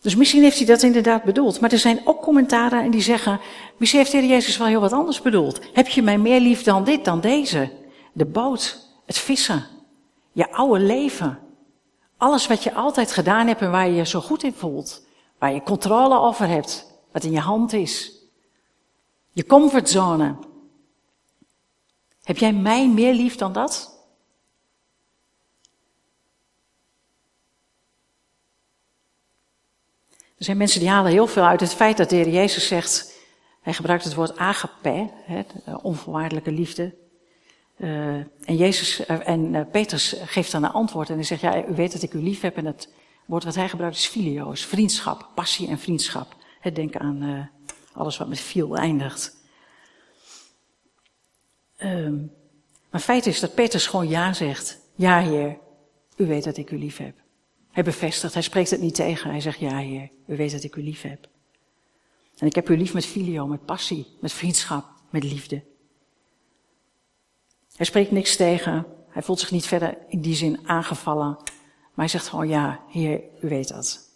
Dus 0.01 0.17
misschien 0.17 0.43
heeft 0.43 0.57
hij 0.57 0.67
dat 0.67 0.83
inderdaad 0.83 1.23
bedoeld. 1.23 1.61
Maar 1.61 1.73
er 1.73 1.79
zijn 1.79 2.01
ook 2.05 2.23
commentaren 2.23 2.83
en 2.83 2.91
die 2.91 3.01
zeggen, 3.01 3.41
misschien 3.77 4.01
heeft 4.01 4.13
de 4.13 4.19
Heer 4.19 4.29
Jezus 4.29 4.57
wel 4.57 4.67
heel 4.67 4.81
wat 4.81 4.93
anders 4.93 5.23
bedoeld. 5.23 5.61
Heb 5.73 5.89
je 5.89 6.03
mij 6.03 6.19
meer 6.19 6.41
lief 6.41 6.63
dan 6.63 6.85
dit, 6.85 7.05
dan 7.05 7.21
deze? 7.21 7.73
De 8.13 8.27
boot, 8.27 8.89
het 9.07 9.19
vissen, 9.19 9.67
je 10.33 10.53
oude 10.53 10.81
leven. 10.85 11.39
Alles 12.17 12.47
wat 12.47 12.63
je 12.63 12.75
altijd 12.75 13.13
gedaan 13.13 13.47
hebt 13.47 13.61
en 13.61 13.71
waar 13.71 13.89
je 13.89 13.95
je 13.95 14.07
zo 14.07 14.21
goed 14.21 14.43
in 14.43 14.53
voelt. 14.53 15.07
Waar 15.39 15.53
je 15.53 15.63
controle 15.63 16.19
over 16.19 16.49
hebt, 16.49 16.87
wat 17.13 17.25
in 17.25 17.31
je 17.31 17.41
hand 17.41 17.73
is. 17.73 18.13
Je 19.33 19.47
comfortzone. 19.47 20.37
Heb 22.23 22.39
jij 22.39 22.53
mij 22.53 22.89
meer 22.89 23.15
lief 23.15 23.37
dan 23.37 23.53
dat? 23.53 23.90
Er 30.41 30.47
zijn 30.47 30.59
mensen 30.59 30.81
die 30.81 30.89
halen 30.89 31.11
heel 31.11 31.27
veel 31.27 31.45
uit 31.45 31.61
het 31.61 31.75
feit 31.75 31.97
dat 31.97 32.11
de 32.11 32.17
Heer 32.17 32.29
Jezus 32.29 32.67
zegt, 32.67 33.19
hij 33.61 33.73
gebruikt 33.73 34.05
het 34.05 34.15
woord 34.15 34.37
agape, 34.37 35.11
hè, 35.25 35.43
onvoorwaardelijke 35.83 36.53
liefde. 36.53 36.95
Uh, 37.77 38.15
en 38.45 38.57
Jezus 38.57 39.01
uh, 39.01 39.29
en 39.29 39.55
uh, 39.55 39.61
Petrus 39.71 40.17
geeft 40.25 40.53
dan 40.53 40.65
een 40.65 40.71
antwoord 40.71 41.09
en 41.09 41.15
hij 41.15 41.25
zegt, 41.25 41.41
ja, 41.41 41.67
u 41.67 41.75
weet 41.75 41.93
dat 41.93 42.03
ik 42.03 42.13
u 42.13 42.23
lief 42.23 42.41
heb 42.41 42.57
en 42.57 42.65
het 42.65 42.93
woord 43.27 43.45
wat 43.45 43.55
hij 43.55 43.69
gebruikt 43.69 43.97
is 43.97 44.07
filio's, 44.07 44.65
vriendschap, 44.65 45.29
passie 45.35 45.69
en 45.69 45.79
vriendschap. 45.79 46.37
Denk 46.73 46.97
aan 46.97 47.51
alles 47.93 48.17
wat 48.17 48.29
met 48.29 48.41
viel 48.41 48.77
eindigt. 48.77 49.37
Um, 51.79 52.33
maar 52.91 53.01
feit 53.01 53.27
is 53.27 53.41
dat 53.41 53.55
Petrus 53.55 53.87
gewoon 53.87 54.09
ja 54.09 54.33
zegt. 54.33 54.81
Ja, 54.95 55.21
Heer, 55.21 55.59
u 56.17 56.27
weet 56.27 56.45
dat 56.45 56.57
ik 56.57 56.71
u 56.71 56.79
lief 56.79 56.97
heb. 56.97 57.15
Hij 57.71 57.83
bevestigt, 57.83 58.35
hij 58.35 58.43
spreekt 58.43 58.71
het 58.71 58.81
niet 58.81 58.95
tegen. 58.95 59.31
Hij 59.31 59.41
zegt, 59.41 59.59
ja 59.59 59.79
heer, 59.79 60.11
u 60.27 60.37
weet 60.37 60.53
dat 60.53 60.63
ik 60.63 60.77
u 60.77 60.83
lief 60.83 61.03
heb. 61.03 61.29
En 62.39 62.47
ik 62.47 62.55
heb 62.55 62.69
u 62.69 62.77
lief 62.77 62.95
met 62.95 63.07
filio, 63.07 63.47
met 63.47 63.65
passie, 63.65 64.07
met 64.21 64.33
vriendschap, 64.33 64.85
met 65.11 65.25
liefde. 65.25 65.63
Hij 67.77 67.87
spreekt 67.87 68.11
niks 68.11 68.37
tegen. 68.37 68.87
Hij 69.09 69.23
voelt 69.23 69.41
zich 69.41 69.51
niet 69.51 69.67
verder 69.67 69.99
in 70.09 70.21
die 70.21 70.35
zin 70.35 70.69
aangevallen. 70.69 71.37
Maar 71.37 72.09
hij 72.09 72.09
zegt 72.09 72.29
gewoon, 72.29 72.49
ja, 72.49 72.81
heer, 72.89 73.23
u 73.41 73.49
weet 73.49 73.69
dat. 73.69 74.09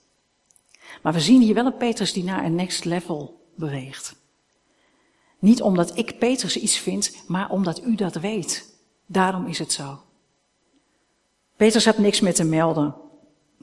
Maar 1.03 1.13
we 1.13 1.21
zien 1.21 1.41
hier 1.41 1.55
wel 1.55 1.67
een 1.67 1.77
Petrus 1.77 2.13
die 2.13 2.25
naar 2.25 2.45
een 2.45 2.55
next 2.55 2.85
level 2.85 3.47
beweegt. 3.55 4.17
Niet 5.39 5.63
omdat 5.63 5.99
ik 5.99 6.19
Petrus 6.19 6.57
iets 6.57 6.79
vind, 6.79 7.25
maar 7.27 7.51
omdat 7.51 7.83
u 7.85 7.95
dat 7.95 8.15
weet. 8.15 8.75
Daarom 9.07 9.47
is 9.47 9.59
het 9.59 9.73
zo. 9.73 10.01
Petrus 11.57 11.85
had 11.85 11.99
niks 11.99 12.21
meer 12.21 12.35
te 12.35 12.45
melden. 12.45 12.95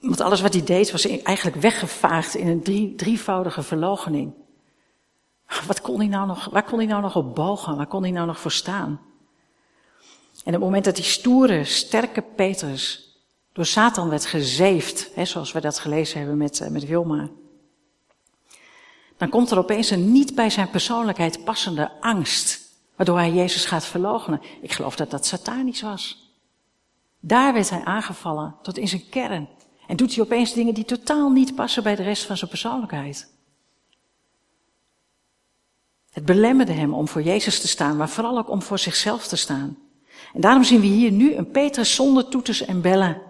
Want 0.01 0.21
alles 0.21 0.41
wat 0.41 0.53
hij 0.53 0.63
deed 0.63 0.91
was 0.91 1.05
eigenlijk 1.05 1.57
weggevaagd 1.57 2.35
in 2.35 2.47
een 2.47 2.63
drie, 2.63 2.95
drievoudige 2.95 3.63
verlogening. 3.63 4.33
Wat 5.67 5.81
kon 5.81 5.99
hij 5.99 6.07
nou 6.07 6.27
nog, 6.27 6.45
waar 6.45 6.63
kon 6.63 6.77
hij 6.77 6.87
nou 6.87 7.01
nog 7.01 7.15
op 7.15 7.35
bogen? 7.35 7.77
Waar 7.77 7.87
kon 7.87 8.01
hij 8.01 8.11
nou 8.11 8.27
nog 8.27 8.39
voor 8.39 8.51
staan? 8.51 8.99
En 10.43 10.47
op 10.47 10.51
het 10.53 10.61
moment 10.61 10.85
dat 10.85 10.95
die 10.95 11.05
stoere, 11.05 11.63
sterke 11.63 12.21
Petrus 12.21 13.15
door 13.53 13.65
Satan 13.65 14.09
werd 14.09 14.25
gezeefd, 14.25 15.09
hè, 15.15 15.25
zoals 15.25 15.51
we 15.51 15.61
dat 15.61 15.79
gelezen 15.79 16.19
hebben 16.19 16.37
met, 16.37 16.59
eh, 16.59 16.69
met 16.69 16.85
Wilma, 16.85 17.29
dan 19.17 19.29
komt 19.29 19.51
er 19.51 19.57
opeens 19.57 19.89
een 19.89 20.11
niet 20.11 20.35
bij 20.35 20.49
zijn 20.49 20.69
persoonlijkheid 20.69 21.43
passende 21.43 21.91
angst, 21.99 22.61
waardoor 22.95 23.17
hij 23.17 23.31
Jezus 23.31 23.65
gaat 23.65 23.85
verloochenen. 23.85 24.41
Ik 24.61 24.71
geloof 24.71 24.95
dat 24.95 25.11
dat 25.11 25.25
satanisch 25.25 25.81
was. 25.81 26.31
Daar 27.19 27.53
werd 27.53 27.69
hij 27.69 27.83
aangevallen 27.83 28.55
tot 28.61 28.77
in 28.77 28.87
zijn 28.87 29.09
kern. 29.09 29.49
En 29.91 29.97
doet 29.97 30.15
hij 30.15 30.23
opeens 30.23 30.53
dingen 30.53 30.73
die 30.73 30.85
totaal 30.85 31.29
niet 31.29 31.55
passen 31.55 31.83
bij 31.83 31.95
de 31.95 32.03
rest 32.03 32.25
van 32.25 32.37
zijn 32.37 32.49
persoonlijkheid. 32.49 33.33
Het 36.11 36.25
belemmerde 36.25 36.71
hem 36.71 36.93
om 36.93 37.07
voor 37.07 37.21
Jezus 37.21 37.61
te 37.61 37.67
staan, 37.67 37.97
maar 37.97 38.09
vooral 38.09 38.37
ook 38.37 38.49
om 38.49 38.61
voor 38.61 38.79
zichzelf 38.79 39.27
te 39.27 39.35
staan. 39.35 39.77
En 40.33 40.41
daarom 40.41 40.63
zien 40.63 40.81
we 40.81 40.87
hier 40.87 41.11
nu 41.11 41.35
een 41.35 41.51
Petrus 41.51 41.95
zonder 41.95 42.27
toeters 42.27 42.61
en 42.65 42.81
bellen. 42.81 43.21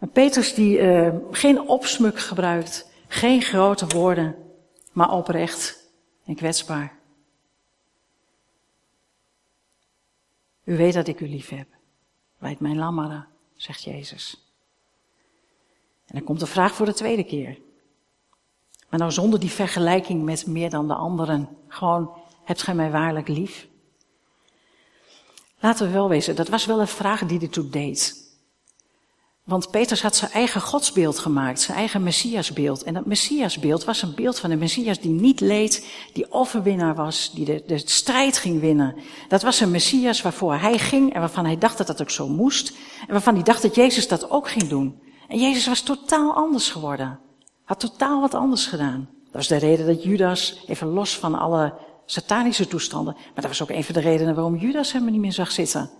Een 0.00 0.10
Petrus 0.10 0.54
die 0.54 0.78
uh, 0.78 1.14
geen 1.30 1.60
opsmuk 1.68 2.18
gebruikt, 2.18 2.90
geen 3.08 3.42
grote 3.42 3.86
woorden, 3.86 4.36
maar 4.92 5.10
oprecht 5.10 5.92
en 6.24 6.34
kwetsbaar. 6.34 6.98
U 10.64 10.76
weet 10.76 10.94
dat 10.94 11.08
ik 11.08 11.20
u 11.20 11.28
lief 11.28 11.48
heb. 11.48 11.66
Wijd 12.38 12.60
mijn 12.60 12.78
lammeren, 12.78 13.26
zegt 13.56 13.82
Jezus. 13.82 14.41
En 16.12 16.18
dan 16.18 16.26
komt 16.26 16.40
de 16.40 16.46
vraag 16.46 16.74
voor 16.74 16.86
de 16.86 16.94
tweede 16.94 17.24
keer. 17.24 17.58
Maar 18.88 19.00
nou 19.00 19.12
zonder 19.12 19.40
die 19.40 19.50
vergelijking 19.50 20.22
met 20.22 20.46
meer 20.46 20.70
dan 20.70 20.88
de 20.88 20.94
anderen. 20.94 21.48
Gewoon, 21.68 22.10
hebt 22.44 22.62
gij 22.62 22.74
mij 22.74 22.90
waarlijk 22.90 23.28
lief? 23.28 23.68
Laten 25.60 25.86
we 25.86 25.92
wel 25.92 26.08
wezen, 26.08 26.36
dat 26.36 26.48
was 26.48 26.66
wel 26.66 26.80
een 26.80 26.88
vraag 26.88 27.26
die 27.26 27.48
toen 27.48 27.70
deed. 27.70 28.20
Want 29.44 29.70
Petrus 29.70 30.02
had 30.02 30.16
zijn 30.16 30.30
eigen 30.30 30.60
godsbeeld 30.60 31.18
gemaakt, 31.18 31.60
zijn 31.60 31.78
eigen 31.78 32.02
messiasbeeld. 32.02 32.82
En 32.82 32.94
dat 32.94 33.06
messiasbeeld 33.06 33.84
was 33.84 34.02
een 34.02 34.14
beeld 34.14 34.38
van 34.38 34.50
een 34.50 34.58
messias 34.58 35.00
die 35.00 35.10
niet 35.10 35.40
leed, 35.40 35.86
die 36.12 36.32
overwinnaar 36.32 36.94
was, 36.94 37.32
die 37.34 37.44
de, 37.44 37.62
de 37.66 37.78
strijd 37.78 38.38
ging 38.38 38.60
winnen. 38.60 38.96
Dat 39.28 39.42
was 39.42 39.60
een 39.60 39.70
messias 39.70 40.22
waarvoor 40.22 40.54
hij 40.54 40.78
ging 40.78 41.14
en 41.14 41.20
waarvan 41.20 41.44
hij 41.44 41.58
dacht 41.58 41.78
dat 41.78 41.86
dat 41.86 42.00
ook 42.00 42.10
zo 42.10 42.28
moest. 42.28 42.72
En 43.00 43.12
waarvan 43.12 43.34
hij 43.34 43.42
dacht 43.42 43.62
dat 43.62 43.74
Jezus 43.74 44.08
dat 44.08 44.30
ook 44.30 44.48
ging 44.48 44.68
doen. 44.68 45.00
En 45.32 45.38
Jezus 45.38 45.66
was 45.66 45.80
totaal 45.80 46.34
anders 46.34 46.70
geworden. 46.70 47.18
Had 47.64 47.80
totaal 47.80 48.20
wat 48.20 48.34
anders 48.34 48.66
gedaan. 48.66 49.08
Dat 49.24 49.32
was 49.32 49.48
de 49.48 49.56
reden 49.56 49.86
dat 49.86 50.02
Judas, 50.02 50.64
even 50.66 50.86
los 50.86 51.18
van 51.18 51.34
alle 51.34 51.74
satanische 52.06 52.66
toestanden, 52.66 53.14
maar 53.14 53.34
dat 53.34 53.46
was 53.46 53.62
ook 53.62 53.70
een 53.70 53.84
van 53.84 53.94
de 53.94 54.00
redenen 54.00 54.34
waarom 54.34 54.56
Judas 54.56 54.92
hem 54.92 55.10
niet 55.10 55.20
meer 55.20 55.32
zag 55.32 55.50
zitten. 55.50 55.90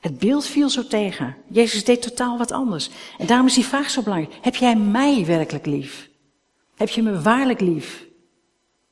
Het 0.00 0.18
beeld 0.18 0.46
viel 0.46 0.68
zo 0.68 0.86
tegen. 0.86 1.36
Jezus 1.48 1.84
deed 1.84 2.02
totaal 2.02 2.38
wat 2.38 2.52
anders. 2.52 2.90
En 3.18 3.26
daarom 3.26 3.46
is 3.46 3.54
die 3.54 3.66
vraag 3.66 3.90
zo 3.90 4.02
belangrijk. 4.02 4.38
Heb 4.40 4.54
jij 4.54 4.76
mij 4.76 5.26
werkelijk 5.26 5.66
lief? 5.66 6.10
Heb 6.76 6.88
je 6.88 7.02
me 7.02 7.20
waarlijk 7.20 7.60
lief? 7.60 8.06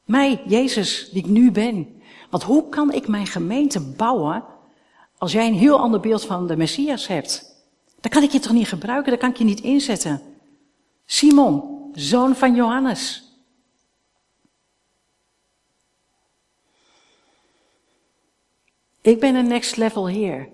Mij, 0.04 0.42
Jezus, 0.46 1.08
die 1.12 1.22
ik 1.22 1.30
nu 1.30 1.50
ben. 1.50 2.02
Want 2.28 2.42
hoe 2.42 2.68
kan 2.68 2.92
ik 2.92 3.08
mijn 3.08 3.26
gemeente 3.26 3.80
bouwen 3.80 4.44
als 5.18 5.32
jij 5.32 5.46
een 5.46 5.54
heel 5.54 5.78
ander 5.78 6.00
beeld 6.00 6.24
van 6.24 6.46
de 6.46 6.56
Messias 6.56 7.06
hebt? 7.06 7.49
Dan 8.00 8.10
kan 8.10 8.22
ik 8.22 8.30
je 8.30 8.38
toch 8.38 8.52
niet 8.52 8.68
gebruiken, 8.68 9.10
dan 9.10 9.20
kan 9.20 9.30
ik 9.30 9.36
je 9.36 9.44
niet 9.44 9.60
inzetten. 9.60 10.22
Simon, 11.04 11.90
zoon 11.94 12.36
van 12.36 12.54
Johannes. 12.54 13.24
Ik 19.00 19.20
ben 19.20 19.34
een 19.34 19.46
next 19.46 19.76
level 19.76 20.08
heer. 20.08 20.48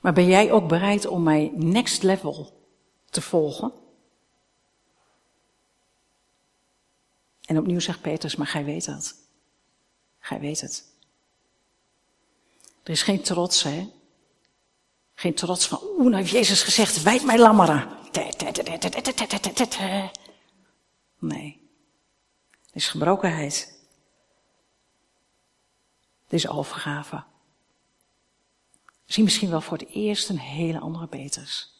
Maar 0.00 0.12
ben 0.12 0.26
jij 0.26 0.52
ook 0.52 0.68
bereid 0.68 1.06
om 1.06 1.22
mij 1.22 1.52
next 1.54 2.02
level 2.02 2.66
te 3.10 3.20
volgen? 3.20 3.72
En 7.44 7.58
opnieuw 7.58 7.80
zegt 7.80 8.00
Petrus, 8.00 8.36
maar 8.36 8.46
gij 8.46 8.64
weet 8.64 8.84
dat. 8.84 9.14
Gij 10.18 10.40
weet 10.40 10.60
het. 10.60 10.84
Er 12.82 12.90
is 12.90 13.02
geen 13.02 13.22
trots, 13.22 13.62
hè? 13.62 13.90
Geen 15.22 15.34
trots 15.34 15.66
van, 15.66 15.80
oeh, 15.82 16.04
nou 16.04 16.14
heeft 16.14 16.30
Jezus 16.30 16.62
gezegd, 16.62 17.02
wijd 17.02 17.24
mij 17.24 17.38
lammeren. 17.38 17.88
Nee. 21.18 21.70
Het 22.66 22.74
is 22.74 22.88
gebrokenheid. 22.88 23.78
Het 26.22 26.32
is 26.32 26.48
overgave. 26.48 27.22
Zie 29.04 29.24
misschien 29.24 29.50
wel 29.50 29.60
voor 29.60 29.78
het 29.78 29.88
eerst 29.88 30.28
een 30.28 30.38
hele 30.38 30.78
andere 30.78 31.06
Petrus. 31.06 31.74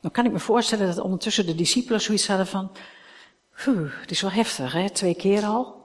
Dan 0.00 0.10
kan 0.10 0.24
ik 0.24 0.32
me 0.32 0.40
voorstellen 0.40 0.86
dat 0.86 1.04
ondertussen 1.04 1.46
de 1.46 1.54
discipelen 1.54 2.00
zoiets 2.00 2.26
hadden 2.26 2.46
van, 2.46 2.72
het 4.00 4.10
is 4.10 4.20
wel 4.20 4.30
heftig, 4.30 4.72
hè? 4.72 4.90
twee 4.90 5.14
keer 5.14 5.44
al. 5.44 5.79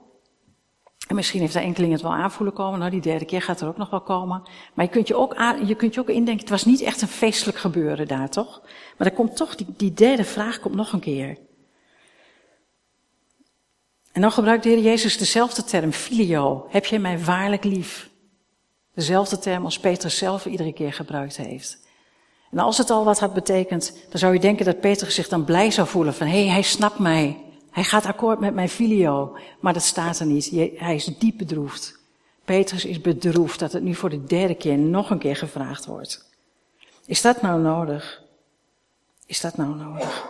En 1.06 1.14
misschien 1.14 1.40
heeft 1.40 1.52
de 1.52 1.60
enkeling 1.60 1.92
het 1.92 2.02
wel 2.02 2.14
aanvoelen 2.14 2.54
komen, 2.54 2.78
nou 2.78 2.90
die 2.90 3.00
derde 3.00 3.24
keer 3.24 3.42
gaat 3.42 3.60
er 3.60 3.68
ook 3.68 3.76
nog 3.76 3.90
wel 3.90 4.00
komen. 4.00 4.42
Maar 4.74 4.84
je 4.84 4.90
kunt 4.90 5.08
je 5.08 5.16
ook, 5.16 5.34
je, 5.64 5.74
kunt 5.74 5.94
je 5.94 6.00
ook 6.00 6.08
indenken, 6.08 6.40
het 6.40 6.50
was 6.50 6.64
niet 6.64 6.80
echt 6.80 7.02
een 7.02 7.08
feestelijk 7.08 7.58
gebeuren 7.58 8.08
daar, 8.08 8.28
toch? 8.28 8.62
Maar 8.98 9.06
er 9.06 9.14
komt 9.14 9.36
toch, 9.36 9.54
die, 9.54 9.66
die 9.76 9.92
derde 9.92 10.24
vraag 10.24 10.60
komt 10.60 10.74
nog 10.74 10.92
een 10.92 11.00
keer. 11.00 11.38
En 14.12 14.20
dan 14.20 14.32
gebruikt 14.32 14.62
de 14.62 14.68
Heer 14.68 14.82
Jezus 14.82 15.18
dezelfde 15.18 15.64
term, 15.64 15.92
filio. 15.92 16.66
Heb 16.70 16.84
je 16.86 16.98
mij 16.98 17.24
waarlijk 17.24 17.64
lief? 17.64 18.10
Dezelfde 18.94 19.38
term 19.38 19.64
als 19.64 19.78
Petrus 19.78 20.16
zelf 20.16 20.46
iedere 20.46 20.72
keer 20.72 20.92
gebruikt 20.92 21.36
heeft. 21.36 21.78
En 22.50 22.58
als 22.58 22.78
het 22.78 22.90
al 22.90 23.04
wat 23.04 23.18
had 23.18 23.34
betekend, 23.34 23.92
dan 24.10 24.18
zou 24.18 24.32
je 24.32 24.40
denken 24.40 24.64
dat 24.64 24.80
Petrus 24.80 25.14
zich 25.14 25.28
dan 25.28 25.44
blij 25.44 25.70
zou 25.70 25.88
voelen 25.88 26.14
van, 26.14 26.26
hé, 26.26 26.42
hey, 26.44 26.52
hij 26.52 26.62
snapt 26.62 26.98
mij. 26.98 27.45
Hij 27.76 27.84
gaat 27.84 28.06
akkoord 28.06 28.40
met 28.40 28.54
mijn 28.54 28.68
filio. 28.68 29.36
Maar 29.60 29.72
dat 29.72 29.82
staat 29.82 30.18
er 30.18 30.26
niet. 30.26 30.50
Hij 30.76 30.94
is 30.94 31.04
diep 31.04 31.38
bedroefd. 31.38 31.98
Petrus 32.44 32.84
is 32.84 33.00
bedroefd 33.00 33.58
dat 33.58 33.72
het 33.72 33.82
nu 33.82 33.94
voor 33.94 34.10
de 34.10 34.24
derde 34.24 34.54
keer 34.54 34.78
nog 34.78 35.10
een 35.10 35.18
keer 35.18 35.36
gevraagd 35.36 35.86
wordt. 35.86 36.30
Is 37.06 37.22
dat 37.22 37.42
nou 37.42 37.60
nodig? 37.60 38.22
Is 39.26 39.40
dat 39.40 39.56
nou 39.56 39.74
nodig? 39.74 40.28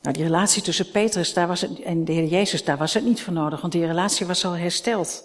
Nou, 0.00 0.14
die 0.14 0.24
relatie 0.24 0.62
tussen 0.62 0.90
Petrus 0.90 1.34
daar 1.34 1.48
was 1.48 1.60
het, 1.60 1.80
en 1.80 2.04
de 2.04 2.12
Heer 2.12 2.26
Jezus, 2.26 2.64
daar 2.64 2.78
was 2.78 2.94
het 2.94 3.04
niet 3.04 3.22
voor 3.22 3.32
nodig, 3.32 3.60
want 3.60 3.72
die 3.72 3.86
relatie 3.86 4.26
was 4.26 4.44
al 4.44 4.52
hersteld. 4.56 5.24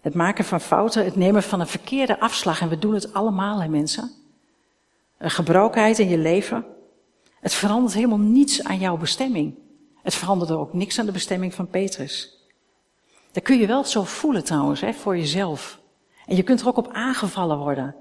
Het 0.00 0.14
maken 0.14 0.44
van 0.44 0.60
fouten, 0.60 1.04
het 1.04 1.16
nemen 1.16 1.42
van 1.42 1.60
een 1.60 1.66
verkeerde 1.66 2.20
afslag. 2.20 2.60
En 2.60 2.68
we 2.68 2.78
doen 2.78 2.94
het 2.94 3.12
allemaal, 3.12 3.62
hè 3.62 3.68
mensen. 3.68 4.10
Een 5.18 5.30
gebrokenheid 5.30 5.98
in 5.98 6.08
je 6.08 6.18
leven. 6.18 6.64
Het 7.40 7.54
verandert 7.54 7.94
helemaal 7.94 8.18
niets 8.18 8.64
aan 8.64 8.78
jouw 8.78 8.96
bestemming. 8.96 9.54
Het 10.02 10.14
veranderde 10.14 10.56
ook 10.56 10.72
niks 10.72 10.98
aan 10.98 11.06
de 11.06 11.12
bestemming 11.12 11.54
van 11.54 11.68
Petrus. 11.68 12.38
Dat 13.32 13.42
kun 13.42 13.58
je 13.58 13.66
wel 13.66 13.84
zo 13.84 14.04
voelen 14.04 14.44
trouwens, 14.44 14.80
hè, 14.80 14.92
voor 14.92 15.16
jezelf. 15.16 15.80
En 16.26 16.36
je 16.36 16.42
kunt 16.42 16.60
er 16.60 16.66
ook 16.66 16.76
op 16.76 16.92
aangevallen 16.92 17.58
worden. 17.58 17.94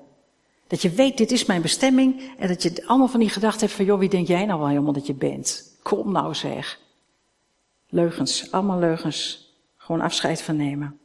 Dat 0.67 0.81
je 0.81 0.89
weet, 0.89 1.17
dit 1.17 1.31
is 1.31 1.45
mijn 1.45 1.61
bestemming. 1.61 2.35
En 2.37 2.47
dat 2.47 2.63
je 2.63 2.83
allemaal 2.87 3.07
van 3.07 3.19
die 3.19 3.29
gedachten 3.29 3.59
hebt 3.59 3.73
van, 3.73 3.85
joh, 3.85 3.99
wie 3.99 4.09
denk 4.09 4.27
jij 4.27 4.45
nou 4.45 4.59
wel 4.59 4.67
helemaal 4.67 4.93
dat 4.93 5.07
je 5.07 5.13
bent? 5.13 5.77
Kom 5.83 6.11
nou 6.11 6.35
zeg. 6.35 6.79
Leugens, 7.87 8.51
allemaal 8.51 8.79
leugens. 8.79 9.53
Gewoon 9.77 10.01
afscheid 10.01 10.41
van 10.41 10.55
nemen. 10.55 10.99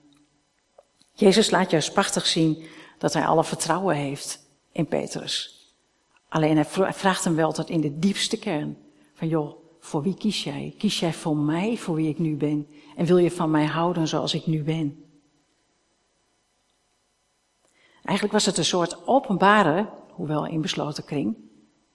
Jezus 1.12 1.51
laat 1.51 1.70
juist 1.70 1.92
prachtig 1.92 2.27
zien 2.27 2.66
dat 2.99 3.12
hij 3.12 3.27
alle 3.27 3.44
vertrouwen 3.44 3.97
heeft 3.97 4.47
in 4.73 4.87
Petrus. 4.87 5.53
Alleen 6.35 6.57
hij 6.57 6.64
vraagt 6.94 7.25
hem 7.25 7.35
wel 7.35 7.53
tot 7.53 7.70
in 7.70 7.81
de 7.81 7.99
diepste 7.99 8.38
kern 8.38 8.77
van 9.14 9.29
joh, 9.29 9.57
voor 9.81 10.03
wie 10.03 10.14
kies 10.14 10.44
jij? 10.44 10.75
Kies 10.79 11.01
jij 11.01 11.12
voor 11.12 11.37
mij, 11.37 11.77
voor 11.77 11.94
wie 11.94 12.09
ik 12.09 12.18
nu 12.18 12.37
ben? 12.37 12.68
En 12.97 13.07
wil 13.07 13.18
je 13.18 13.31
van 13.31 13.51
mij 13.51 13.64
houden 13.64 14.09
zoals 14.09 14.35
ik 14.35 14.47
nu 14.47 14.62
ben? 14.62 15.05
Eigenlijk 18.03 18.33
was 18.33 18.47
het 18.47 18.59
een 18.59 18.64
soort 18.64 19.07
openbare, 19.07 19.88
hoewel 20.11 20.47
in 20.47 20.61
besloten 20.61 21.05
kring, 21.05 21.37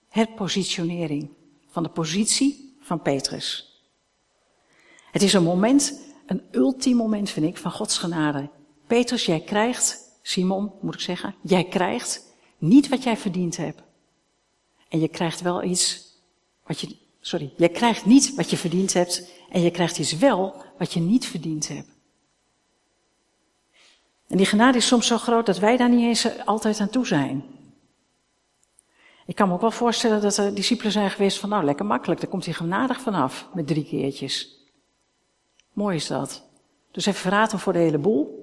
herpositionering 0.08 1.30
van 1.66 1.82
de 1.82 1.90
positie 1.90 2.76
van 2.80 3.02
Petrus. 3.02 3.80
Het 5.10 5.22
is 5.22 5.32
een 5.32 5.42
moment, 5.42 6.00
een 6.26 6.42
ultiem 6.50 6.96
moment 6.96 7.30
vind 7.30 7.46
ik, 7.46 7.56
van 7.56 7.70
Gods 7.72 7.98
genade 7.98 8.50
Petrus, 8.86 9.26
jij 9.26 9.40
krijgt, 9.40 10.18
Simon 10.22 10.72
moet 10.80 10.94
ik 10.94 11.00
zeggen, 11.00 11.34
jij 11.42 11.64
krijgt 11.64 12.34
niet 12.58 12.88
wat 12.88 13.02
jij 13.02 13.16
verdiend 13.16 13.56
hebt. 13.56 13.88
En 14.90 15.00
je 15.00 15.08
krijgt 15.08 15.40
wel 15.40 15.62
iets 15.62 16.14
wat 16.66 16.80
je, 16.80 16.96
sorry, 17.20 17.52
jij 17.56 17.68
krijgt 17.68 18.04
niet 18.04 18.34
wat 18.34 18.50
je 18.50 18.56
verdiend 18.56 18.92
hebt 18.92 19.30
en 19.50 19.60
je 19.60 19.70
krijgt 19.70 19.98
iets 19.98 20.18
wel 20.18 20.64
wat 20.78 20.92
je 20.92 21.00
niet 21.00 21.26
verdiend 21.26 21.68
hebt. 21.68 21.88
En 24.28 24.36
die 24.36 24.46
genade 24.46 24.78
is 24.78 24.86
soms 24.86 25.06
zo 25.06 25.18
groot 25.18 25.46
dat 25.46 25.58
wij 25.58 25.76
daar 25.76 25.88
niet 25.88 26.04
eens 26.04 26.44
altijd 26.44 26.80
aan 26.80 26.88
toe 26.88 27.06
zijn. 27.06 27.44
Ik 29.26 29.34
kan 29.34 29.48
me 29.48 29.54
ook 29.54 29.60
wel 29.60 29.70
voorstellen 29.70 30.20
dat 30.20 30.36
er 30.36 30.54
discipelen 30.54 30.92
zijn 30.92 31.10
geweest 31.10 31.38
van, 31.38 31.48
nou 31.48 31.64
lekker 31.64 31.86
makkelijk, 31.86 32.20
daar 32.20 32.30
komt 32.30 32.44
hij 32.44 32.54
genadig 32.54 33.00
vanaf 33.00 33.48
met 33.54 33.66
drie 33.66 33.84
keertjes. 33.84 34.64
Mooi 35.72 35.96
is 35.96 36.06
dat. 36.06 36.48
Dus 36.90 37.06
even 37.06 37.20
verraten 37.20 37.58
voor 37.58 37.72
de 37.72 37.78
hele 37.78 37.98
boel. 37.98 38.38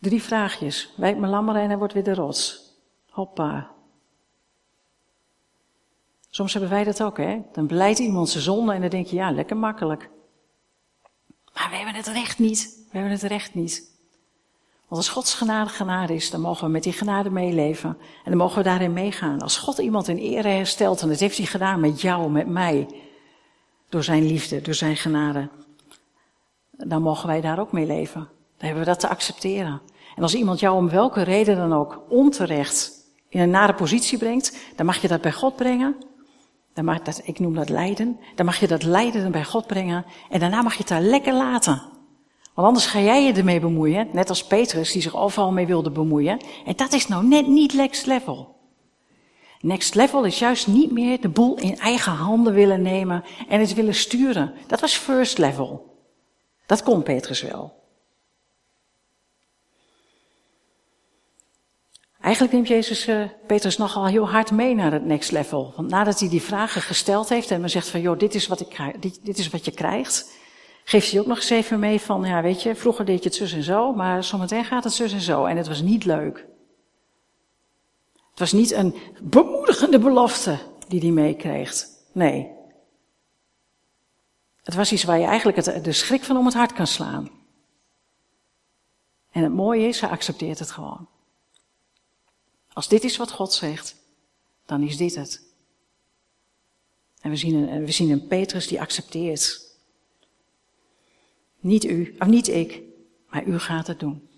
Drie 0.00 0.22
vraagjes. 0.22 0.92
Wijk 0.96 1.16
me 1.16 1.26
lammeren 1.26 1.62
en 1.62 1.68
hij 1.68 1.78
wordt 1.78 1.92
weer 1.92 2.04
de 2.04 2.14
rots. 2.14 2.70
Hoppa. 3.08 3.70
Soms 6.34 6.52
hebben 6.52 6.70
wij 6.70 6.84
dat 6.84 7.02
ook, 7.02 7.16
hè? 7.16 7.40
Dan 7.52 7.66
beleidt 7.66 7.98
iemand 7.98 8.28
zijn 8.28 8.42
zonde 8.42 8.72
en 8.72 8.80
dan 8.80 8.90
denk 8.90 9.06
je, 9.06 9.16
ja, 9.16 9.30
lekker 9.30 9.56
makkelijk. 9.56 10.10
Maar 11.54 11.68
we 11.70 11.76
hebben 11.76 11.94
het 11.94 12.06
recht 12.06 12.38
niet. 12.38 12.86
We 12.90 12.98
hebben 12.98 13.10
het 13.10 13.22
recht 13.22 13.54
niet. 13.54 13.90
Want 14.88 15.04
als 15.04 15.08
Gods 15.08 15.34
genade 15.34 15.70
genade 15.70 16.14
is, 16.14 16.30
dan 16.30 16.40
mogen 16.40 16.64
we 16.64 16.70
met 16.70 16.82
die 16.82 16.92
genade 16.92 17.30
meeleven. 17.30 17.88
En 18.24 18.30
dan 18.30 18.36
mogen 18.36 18.56
we 18.56 18.62
daarin 18.62 18.92
meegaan. 18.92 19.40
Als 19.40 19.58
God 19.58 19.78
iemand 19.78 20.08
in 20.08 20.16
ere 20.16 20.48
herstelt, 20.48 21.02
en 21.02 21.08
dat 21.08 21.20
heeft 21.20 21.36
hij 21.36 21.46
gedaan 21.46 21.80
met 21.80 22.00
jou, 22.00 22.30
met 22.30 22.46
mij, 22.46 22.88
door 23.88 24.02
zijn 24.02 24.26
liefde, 24.26 24.62
door 24.62 24.74
zijn 24.74 24.96
genade, 24.96 25.48
dan 26.70 27.02
mogen 27.02 27.26
wij 27.26 27.40
daar 27.40 27.60
ook 27.60 27.72
mee 27.72 27.86
leven. 27.86 28.20
Dan 28.56 28.66
hebben 28.66 28.80
we 28.80 28.88
dat 28.88 29.00
te 29.00 29.08
accepteren. 29.08 29.80
En 30.16 30.22
als 30.22 30.34
iemand 30.34 30.60
jou 30.60 30.76
om 30.76 30.88
welke 30.88 31.22
reden 31.22 31.56
dan 31.56 31.72
ook 31.72 32.02
onterecht 32.08 32.92
in 33.28 33.40
een 33.40 33.50
nare 33.50 33.74
positie 33.74 34.18
brengt, 34.18 34.56
dan 34.76 34.86
mag 34.86 34.96
je 34.96 35.08
dat 35.08 35.20
bij 35.20 35.32
God 35.32 35.56
brengen. 35.56 36.10
Dan 36.74 36.84
mag 36.84 37.02
dat, 37.02 37.20
ik 37.24 37.38
noem 37.38 37.54
dat 37.54 37.68
lijden. 37.68 38.18
Dan 38.34 38.46
mag 38.46 38.60
je 38.60 38.66
dat 38.66 38.82
lijden 38.82 39.32
bij 39.32 39.44
God 39.44 39.66
brengen. 39.66 40.04
En 40.30 40.40
daarna 40.40 40.62
mag 40.62 40.72
je 40.72 40.78
het 40.78 40.88
daar 40.88 41.00
lekker 41.00 41.34
laten. 41.34 41.82
Want 42.54 42.66
anders 42.66 42.86
ga 42.86 43.00
jij 43.00 43.24
je 43.24 43.32
ermee 43.32 43.60
bemoeien. 43.60 44.08
Net 44.12 44.28
als 44.28 44.46
Petrus, 44.46 44.92
die 44.92 45.02
zich 45.02 45.16
overal 45.16 45.52
mee 45.52 45.66
wilde 45.66 45.90
bemoeien. 45.90 46.40
En 46.66 46.76
dat 46.76 46.92
is 46.92 47.08
nou 47.08 47.26
net 47.26 47.46
niet 47.46 47.74
next 47.74 48.06
level. 48.06 48.60
Next 49.60 49.94
level 49.94 50.24
is 50.24 50.38
juist 50.38 50.66
niet 50.66 50.90
meer 50.90 51.20
de 51.20 51.28
boel 51.28 51.58
in 51.58 51.78
eigen 51.78 52.12
handen 52.12 52.52
willen 52.52 52.82
nemen 52.82 53.24
en 53.48 53.60
het 53.60 53.74
willen 53.74 53.94
sturen. 53.94 54.54
Dat 54.66 54.80
was 54.80 54.94
first 54.94 55.38
level. 55.38 55.96
Dat 56.66 56.82
kon 56.82 57.02
Petrus 57.02 57.42
wel. 57.42 57.81
Eigenlijk 62.22 62.52
neemt 62.52 62.68
Jezus 62.68 63.08
uh, 63.08 63.24
Petrus 63.46 63.76
nogal 63.76 64.06
heel 64.06 64.28
hard 64.28 64.50
mee 64.50 64.74
naar 64.74 64.92
het 64.92 65.04
next 65.04 65.30
level. 65.30 65.72
Want 65.76 65.88
nadat 65.88 66.20
hij 66.20 66.28
die 66.28 66.42
vragen 66.42 66.82
gesteld 66.82 67.28
heeft 67.28 67.50
en 67.50 67.60
men 67.60 67.70
zegt 67.70 67.88
van, 67.88 68.00
joh, 68.00 68.18
dit 68.18 68.34
is 68.34 68.46
wat, 68.46 68.60
ik 68.60 68.96
dit, 69.00 69.18
dit 69.22 69.38
is 69.38 69.50
wat 69.50 69.64
je 69.64 69.70
krijgt, 69.70 70.32
geeft 70.84 71.10
hij 71.10 71.20
ook 71.20 71.26
nog 71.26 71.36
eens 71.36 71.50
even 71.50 71.78
mee 71.78 72.00
van, 72.00 72.24
ja, 72.24 72.42
weet 72.42 72.62
je, 72.62 72.74
vroeger 72.74 73.04
deed 73.04 73.22
je 73.22 73.28
het 73.28 73.38
zus 73.38 73.52
en 73.52 73.62
zo, 73.62 73.92
maar 73.92 74.24
zometeen 74.24 74.64
gaat 74.64 74.84
het 74.84 74.92
zus 74.92 75.12
en 75.12 75.20
zo. 75.20 75.44
En 75.44 75.56
het 75.56 75.68
was 75.68 75.80
niet 75.80 76.04
leuk. 76.04 76.46
Het 78.30 78.38
was 78.38 78.52
niet 78.52 78.72
een 78.72 78.94
bemoedigende 79.22 79.98
belofte 79.98 80.58
die 80.88 81.00
hij 81.00 81.10
meekreeg. 81.10 81.86
Nee. 82.12 82.50
Het 84.62 84.74
was 84.74 84.92
iets 84.92 85.04
waar 85.04 85.18
je 85.18 85.26
eigenlijk 85.26 85.66
het, 85.66 85.84
de 85.84 85.92
schrik 85.92 86.22
van 86.24 86.36
om 86.36 86.44
het 86.44 86.54
hart 86.54 86.72
kan 86.72 86.86
slaan. 86.86 87.30
En 89.30 89.42
het 89.42 89.52
mooie 89.52 89.88
is, 89.88 90.00
hij 90.00 90.10
accepteert 90.10 90.58
het 90.58 90.70
gewoon. 90.70 91.08
Als 92.72 92.88
dit 92.88 93.04
is 93.04 93.16
wat 93.16 93.30
God 93.30 93.52
zegt, 93.52 93.96
dan 94.66 94.82
is 94.82 94.96
dit 94.96 95.14
het. 95.14 95.50
En 97.20 97.30
we 97.30 97.36
zien 97.36 97.54
een, 97.54 97.84
we 97.84 97.92
zien 97.92 98.10
een 98.10 98.26
Petrus 98.26 98.66
die 98.66 98.80
accepteert. 98.80 99.60
Niet 101.60 101.84
u, 101.84 102.14
of 102.18 102.26
niet 102.26 102.48
ik, 102.48 102.82
maar 103.28 103.44
u 103.44 103.58
gaat 103.58 103.86
het 103.86 104.00
doen. 104.00 104.28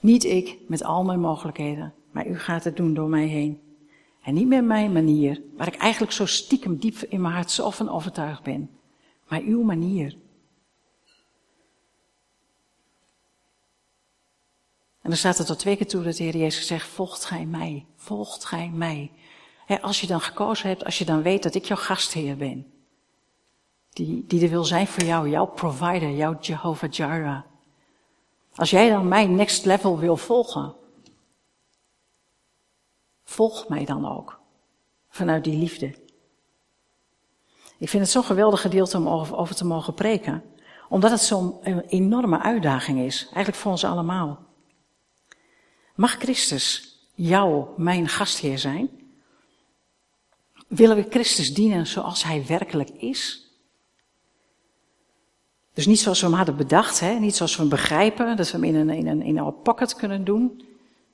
Niet 0.00 0.24
ik 0.24 0.58
met 0.66 0.84
al 0.84 1.04
mijn 1.04 1.20
mogelijkheden, 1.20 1.94
maar 2.10 2.26
u 2.26 2.38
gaat 2.38 2.64
het 2.64 2.76
doen 2.76 2.94
door 2.94 3.08
mij 3.08 3.26
heen. 3.26 3.60
En 4.22 4.34
niet 4.34 4.48
met 4.48 4.64
mijn 4.64 4.92
manier, 4.92 5.42
waar 5.56 5.66
ik 5.66 5.76
eigenlijk 5.76 6.12
zo 6.12 6.26
stiekem 6.26 6.76
diep 6.76 6.96
in 7.08 7.20
mijn 7.20 7.34
hart 7.34 7.50
zo 7.50 7.70
van 7.70 7.88
overtuigd 7.88 8.42
ben, 8.42 8.70
maar 9.28 9.40
uw 9.40 9.62
manier. 9.62 10.16
En 15.02 15.10
dan 15.10 15.18
staat 15.18 15.38
er 15.38 15.44
tot 15.44 15.58
twee 15.58 15.76
keer 15.76 15.86
toe 15.86 16.02
dat 16.02 16.16
de 16.16 16.22
Heer 16.22 16.36
Jezus 16.36 16.66
zegt, 16.66 16.88
volgt 16.88 17.24
gij 17.24 17.44
mij, 17.44 17.86
volgt 17.96 18.44
gij 18.44 18.70
mij. 18.74 19.10
als 19.80 20.00
je 20.00 20.06
dan 20.06 20.20
gekozen 20.20 20.68
hebt, 20.68 20.84
als 20.84 20.98
je 20.98 21.04
dan 21.04 21.22
weet 21.22 21.42
dat 21.42 21.54
ik 21.54 21.64
jouw 21.64 21.76
gastheer 21.76 22.36
ben, 22.36 22.72
die, 23.90 24.24
die 24.26 24.42
er 24.42 24.48
wil 24.48 24.64
zijn 24.64 24.86
voor 24.86 25.02
jou, 25.02 25.28
jouw 25.28 25.46
provider, 25.46 26.10
jouw 26.10 26.38
Jehovah 26.40 26.90
Jireh. 26.90 27.40
Als 28.54 28.70
jij 28.70 28.88
dan 28.88 29.08
mijn 29.08 29.34
next 29.34 29.64
level 29.64 29.98
wil 29.98 30.16
volgen, 30.16 30.74
volg 33.24 33.68
mij 33.68 33.84
dan 33.84 34.08
ook. 34.16 34.40
Vanuit 35.08 35.44
die 35.44 35.58
liefde. 35.58 35.94
Ik 37.78 37.88
vind 37.88 38.02
het 38.02 38.12
zo'n 38.12 38.24
geweldig 38.24 38.60
gedeelte 38.60 38.96
om 38.96 39.08
over, 39.08 39.36
over 39.36 39.54
te 39.54 39.64
mogen 39.64 39.94
preken. 39.94 40.44
Omdat 40.88 41.10
het 41.10 41.20
zo'n 41.20 41.62
enorme 41.86 42.38
uitdaging 42.38 42.98
is. 42.98 43.22
Eigenlijk 43.22 43.56
voor 43.56 43.70
ons 43.70 43.84
allemaal. 43.84 44.51
Mag 46.02 46.12
Christus 46.18 46.96
jou, 47.14 47.66
mijn 47.76 48.08
gastheer 48.08 48.58
zijn? 48.58 48.90
Willen 50.68 50.96
we 50.96 51.06
Christus 51.10 51.54
dienen 51.54 51.86
zoals 51.86 52.24
hij 52.24 52.44
werkelijk 52.46 52.90
is? 52.90 53.50
Dus 55.74 55.86
niet 55.86 56.00
zoals 56.00 56.20
we 56.20 56.26
hem 56.26 56.34
hadden 56.34 56.56
bedacht, 56.56 57.00
hè? 57.00 57.18
niet 57.18 57.36
zoals 57.36 57.54
we 57.54 57.60
hem 57.60 57.70
begrijpen, 57.70 58.36
dat 58.36 58.50
we 58.50 58.52
hem 58.52 58.64
in 58.64 58.74
een, 58.74 58.90
in 58.90 59.06
een, 59.06 59.22
in 59.22 59.38
een 59.38 59.62
pocket 59.62 59.94
kunnen 59.94 60.24
doen. 60.24 60.64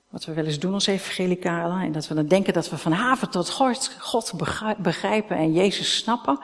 Wat 0.09 0.25
we 0.25 0.33
wel 0.33 0.45
eens 0.45 0.59
doen 0.59 0.75
als 0.75 0.87
evangelicalen. 0.87 1.81
En 1.81 1.93
dat 1.93 2.09
we 2.09 2.15
dan 2.15 2.27
denken 2.27 2.53
dat 2.53 2.71
we 2.71 2.79
van 2.79 2.93
haven 2.93 3.31
tot 3.31 3.51
God, 3.51 3.97
God 3.99 4.33
begrijpen 4.79 5.37
en 5.37 5.53
Jezus 5.53 5.97
snappen. 5.97 6.39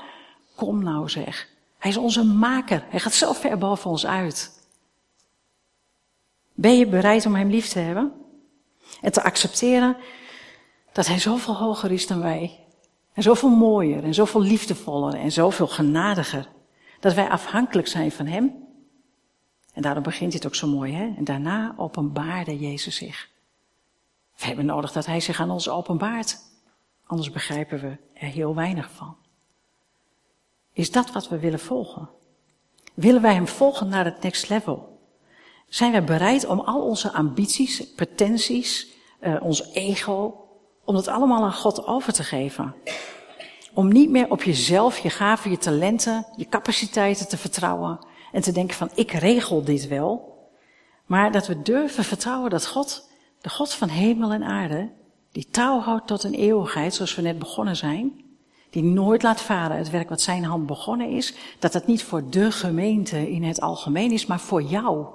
Kom 0.54 0.82
nou 0.82 1.08
zeg. 1.08 1.48
Hij 1.78 1.90
is 1.90 1.96
onze 1.96 2.24
maker. 2.24 2.84
Hij 2.88 3.00
gaat 3.00 3.14
zo 3.14 3.32
ver 3.32 3.58
boven 3.58 3.90
ons 3.90 4.06
uit. 4.06 4.68
Ben 6.54 6.78
je 6.78 6.86
bereid 6.86 7.26
om 7.26 7.34
hem 7.34 7.50
lief 7.50 7.68
te 7.68 7.78
hebben? 7.78 8.22
En 9.04 9.12
te 9.12 9.22
accepteren 9.22 9.96
dat 10.92 11.06
hij 11.06 11.18
zoveel 11.18 11.56
hoger 11.56 11.92
is 11.92 12.06
dan 12.06 12.20
wij. 12.20 12.60
En 13.12 13.22
zoveel 13.22 13.48
mooier 13.48 14.04
en 14.04 14.14
zoveel 14.14 14.40
liefdevoller 14.40 15.14
en 15.14 15.32
zoveel 15.32 15.66
genadiger. 15.66 16.48
Dat 17.00 17.14
wij 17.14 17.28
afhankelijk 17.28 17.88
zijn 17.88 18.12
van 18.12 18.26
hem. 18.26 18.52
En 19.72 19.82
daarom 19.82 20.02
begint 20.02 20.32
dit 20.32 20.46
ook 20.46 20.54
zo 20.54 20.66
mooi, 20.66 20.92
hè? 20.92 21.14
En 21.16 21.24
daarna 21.24 21.74
openbaarde 21.76 22.58
Jezus 22.58 22.96
zich. 22.96 23.28
We 24.36 24.46
hebben 24.46 24.66
nodig 24.66 24.92
dat 24.92 25.06
hij 25.06 25.20
zich 25.20 25.40
aan 25.40 25.50
ons 25.50 25.68
openbaart. 25.68 26.38
Anders 27.06 27.30
begrijpen 27.30 27.80
we 27.80 27.96
er 28.14 28.28
heel 28.28 28.54
weinig 28.54 28.90
van. 28.90 29.16
Is 30.72 30.90
dat 30.90 31.12
wat 31.12 31.28
we 31.28 31.38
willen 31.38 31.60
volgen? 31.60 32.08
Willen 32.94 33.22
wij 33.22 33.34
hem 33.34 33.48
volgen 33.48 33.88
naar 33.88 34.04
het 34.04 34.22
next 34.22 34.48
level? 34.48 34.98
Zijn 35.68 35.92
wij 35.92 36.04
bereid 36.04 36.46
om 36.46 36.60
al 36.60 36.82
onze 36.82 37.12
ambities, 37.12 37.92
pretenties, 37.94 38.92
uh, 39.24 39.36
ons 39.42 39.72
ego, 39.72 40.46
om 40.84 40.94
dat 40.94 41.08
allemaal 41.08 41.42
aan 41.42 41.52
God 41.52 41.86
over 41.86 42.12
te 42.12 42.22
geven? 42.22 42.74
Om 43.74 43.92
niet 43.92 44.10
meer 44.10 44.30
op 44.30 44.42
jezelf, 44.42 44.98
je 44.98 45.10
gaven, 45.10 45.50
je 45.50 45.58
talenten, 45.58 46.26
je 46.36 46.48
capaciteiten 46.48 47.28
te 47.28 47.36
vertrouwen 47.36 47.98
en 48.32 48.42
te 48.42 48.52
denken 48.52 48.76
van 48.76 48.90
ik 48.94 49.10
regel 49.10 49.64
dit 49.64 49.88
wel. 49.88 50.32
Maar 51.06 51.32
dat 51.32 51.46
we 51.46 51.62
durven 51.62 52.04
vertrouwen 52.04 52.50
dat 52.50 52.66
God, 52.66 53.10
de 53.40 53.48
God 53.48 53.74
van 53.74 53.88
hemel 53.88 54.32
en 54.32 54.44
aarde, 54.44 54.90
die 55.32 55.48
touw 55.50 55.80
houdt 55.80 56.06
tot 56.06 56.24
een 56.24 56.34
eeuwigheid 56.34 56.94
zoals 56.94 57.14
we 57.14 57.22
net 57.22 57.38
begonnen 57.38 57.76
zijn, 57.76 58.24
die 58.70 58.82
nooit 58.82 59.22
laat 59.22 59.40
varen 59.40 59.76
het 59.76 59.90
werk 59.90 60.08
wat 60.08 60.20
zijn 60.20 60.44
hand 60.44 60.66
begonnen 60.66 61.08
is, 61.08 61.34
dat 61.58 61.72
dat 61.72 61.86
niet 61.86 62.02
voor 62.02 62.30
de 62.30 62.50
gemeente 62.50 63.30
in 63.30 63.42
het 63.42 63.60
algemeen 63.60 64.10
is, 64.10 64.26
maar 64.26 64.40
voor 64.40 64.62
jou. 64.62 65.06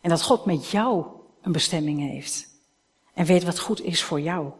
En 0.00 0.10
dat 0.10 0.22
God 0.22 0.44
met 0.44 0.70
jou 0.70 1.04
een 1.42 1.52
bestemming 1.52 2.00
heeft. 2.00 2.49
En 3.14 3.24
weet 3.24 3.44
wat 3.44 3.58
goed 3.58 3.82
is 3.82 4.02
voor 4.02 4.20
jou. 4.20 4.52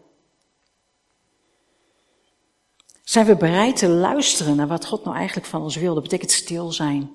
Zijn 3.02 3.26
we 3.26 3.36
bereid 3.36 3.76
te 3.76 3.88
luisteren 3.88 4.56
naar 4.56 4.66
wat 4.66 4.86
God 4.86 5.04
nou 5.04 5.16
eigenlijk 5.16 5.46
van 5.46 5.62
ons 5.62 5.76
wil? 5.76 5.94
Dat 5.94 6.02
betekent 6.02 6.30
stil 6.30 6.72
zijn. 6.72 7.10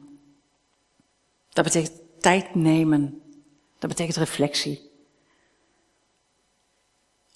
Dat 1.49 1.63
betekent 1.63 2.01
tijd 2.19 2.55
nemen. 2.55 3.21
Dat 3.79 3.89
betekent 3.89 4.17
reflectie. 4.17 4.91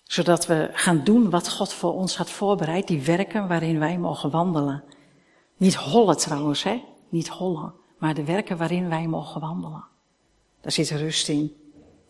Zodat 0.04 0.46
we 0.46 0.70
gaan 0.74 1.04
doen 1.04 1.30
wat 1.30 1.50
God 1.50 1.74
voor 1.74 1.94
ons 1.94 2.18
had 2.18 2.30
voorbereid, 2.30 2.88
die 2.88 3.02
werken 3.02 3.48
waarin 3.48 3.80
wij 3.80 3.98
mogen 3.98 4.30
wandelen. 4.30 4.84
Niet 5.58 5.76
hollen 5.76 6.18
trouwens, 6.18 6.64
hè? 6.64 6.84
Niet 7.10 7.28
hollen, 7.28 7.74
maar 7.98 8.14
de 8.14 8.24
werken 8.24 8.58
waarin 8.58 8.90
wij 8.90 9.08
mogen 9.08 9.42
wandelen. 9.42 9.86
Daar 10.62 10.72
zit 10.72 10.90
rust 10.90 11.30
in. 11.30 11.59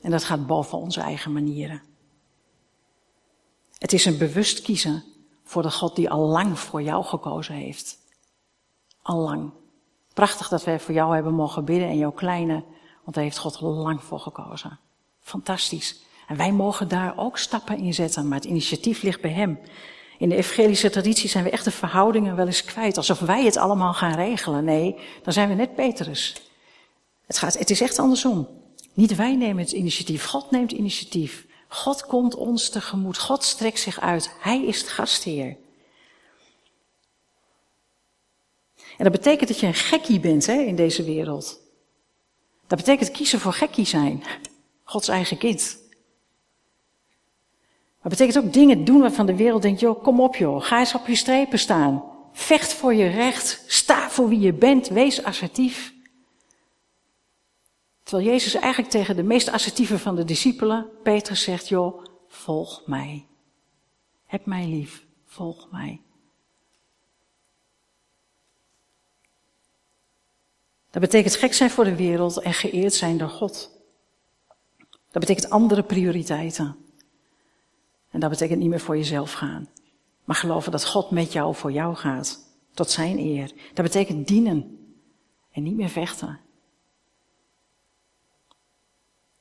En 0.02 0.12
dat 0.12 0.24
gaat 0.24 0.48
boven 0.48 0.78
onze 0.78 1.02
eigen 1.02 1.32
manieren. 1.32 1.82
Het 3.78 3.94
is 3.94 4.06
een 4.06 4.18
bewust 4.18 4.62
kiezen 4.62 5.04
voor 5.44 5.62
de 5.62 5.72
God 5.72 5.96
die 5.96 6.10
al 6.10 6.28
lang 6.28 6.60
voor 6.60 6.82
jou 6.82 7.04
gekozen 7.04 7.56
heeft. 7.56 7.98
Al 9.02 9.18
lang. 9.18 9.52
Prachtig 10.14 10.48
dat 10.48 10.64
wij 10.64 10.80
voor 10.80 10.94
jou 10.94 11.14
hebben 11.14 11.34
mogen 11.34 11.66
bidden 11.66 11.88
en 11.88 11.98
jouw 11.98 12.12
kleine, 12.12 12.64
want 13.04 13.16
daar 13.16 13.24
heeft 13.24 13.38
God 13.38 13.62
lang 13.62 14.04
voor 14.04 14.20
gekozen. 14.20 14.80
Fantastisch. 15.22 16.02
En 16.28 16.38
wij 16.38 16.52
mogen 16.52 16.88
daar 16.88 17.14
ook 17.18 17.38
stappen 17.38 17.78
in 17.78 17.94
zetten, 17.94 18.28
maar 18.28 18.38
het 18.38 18.48
initiatief 18.48 19.02
ligt 19.02 19.22
bij 19.22 19.32
Hem. 19.32 19.60
In 20.18 20.30
de 20.30 20.36
evangelische 20.36 20.90
traditie 20.90 21.30
zijn 21.30 21.44
we 21.44 21.50
echt 21.50 21.64
de 21.64 21.72
verhoudingen 21.72 22.36
wel 22.36 22.46
eens 22.46 22.64
kwijt, 22.64 22.98
alsof 22.98 23.20
wij 23.20 23.46
het 23.46 23.58
allemaal 23.58 23.94
gaan 23.94 24.16
regelen. 24.16 24.64
Nee, 24.64 24.96
dan 25.24 25.34
zijn 25.34 25.50
we 25.50 25.56
net 25.56 25.76
Petrus. 25.76 26.42
Het, 27.26 27.38
gaat, 27.38 27.58
het 27.58 27.70
is 27.70 27.82
echt 27.82 28.00
andersom. 28.00 28.48
Niet 29.00 29.16
wij 29.16 29.36
nemen 29.36 29.64
het 29.64 29.72
initiatief, 29.72 30.26
God 30.26 30.52
neemt 30.52 30.72
initiatief. 30.72 31.46
God 31.68 32.06
komt 32.06 32.36
ons 32.36 32.70
tegemoet. 32.70 33.18
God 33.18 33.44
strekt 33.44 33.80
zich 33.80 34.00
uit. 34.00 34.32
Hij 34.40 34.66
is 34.66 34.84
de 34.84 34.90
gastheer. 34.90 35.58
En 38.98 39.04
dat 39.04 39.12
betekent 39.12 39.48
dat 39.48 39.60
je 39.60 39.68
een 39.68 39.74
gekkie 39.74 40.20
bent 40.20 40.46
hè, 40.46 40.54
in 40.62 40.76
deze 40.76 41.04
wereld. 41.04 41.60
Dat 42.68 42.78
betekent 42.78 43.12
kiezen 43.12 43.40
voor 43.40 43.54
gekkie 43.54 43.86
zijn. 43.86 44.24
Gods 44.84 45.08
eigen 45.08 45.38
kind. 45.38 45.78
Maar 48.02 48.12
betekent 48.12 48.46
ook 48.46 48.54
dingen 48.54 48.86
doen 48.86 49.02
waarvan 49.02 49.26
de 49.26 49.36
wereld 49.36 49.62
denkt, 49.62 49.80
joh, 49.80 50.04
kom 50.04 50.22
op 50.22 50.36
joh, 50.36 50.64
ga 50.64 50.80
eens 50.80 50.96
op 50.96 51.08
je 51.08 51.16
strepen 51.16 51.60
staan. 51.60 52.04
Vecht 52.32 52.74
voor 52.74 52.94
je 52.94 53.08
recht, 53.08 53.64
sta 53.68 54.10
voor 54.10 54.30
wie 54.30 54.40
je 54.40 54.54
bent, 54.54 54.88
wees 54.88 55.24
assertief. 55.24 55.98
Terwijl 58.10 58.30
Jezus 58.30 58.54
eigenlijk 58.54 58.92
tegen 58.92 59.16
de 59.16 59.24
meest 59.24 59.50
assertieve 59.50 60.00
van 60.00 60.16
de 60.16 60.26
discipelen, 60.26 60.90
Petrus, 61.04 61.44
zegt, 61.44 61.68
joh, 61.68 62.06
volg 62.28 62.84
mij. 62.86 63.26
Heb 64.26 64.46
mij 64.46 64.68
lief, 64.68 65.06
volg 65.26 65.72
mij. 65.72 66.02
Dat 70.92 71.02
betekent 71.02 71.36
gek 71.36 71.54
zijn 71.54 71.70
voor 71.70 71.84
de 71.84 71.96
wereld 71.96 72.42
en 72.42 72.54
geëerd 72.54 72.94
zijn 72.94 73.18
door 73.18 73.30
God. 73.30 73.72
Dat 74.88 75.20
betekent 75.20 75.50
andere 75.50 75.84
prioriteiten. 75.84 76.76
En 78.10 78.20
dat 78.20 78.30
betekent 78.30 78.60
niet 78.60 78.70
meer 78.70 78.80
voor 78.80 78.98
jezelf 78.98 79.34
gaan. 79.34 79.70
Maar 80.24 80.36
geloven 80.36 80.72
dat 80.72 80.86
God 80.86 81.12
met 81.12 81.34
jou 81.34 81.56
voor 81.56 81.72
jou 81.72 81.96
gaat. 81.96 82.40
Tot 82.74 82.90
zijn 82.90 83.18
eer. 83.18 83.52
Dat 83.74 83.86
betekent 83.86 84.28
dienen. 84.28 84.80
En 85.52 85.64
niet 85.64 85.76
meer 85.76 85.90
vechten. 85.90 86.40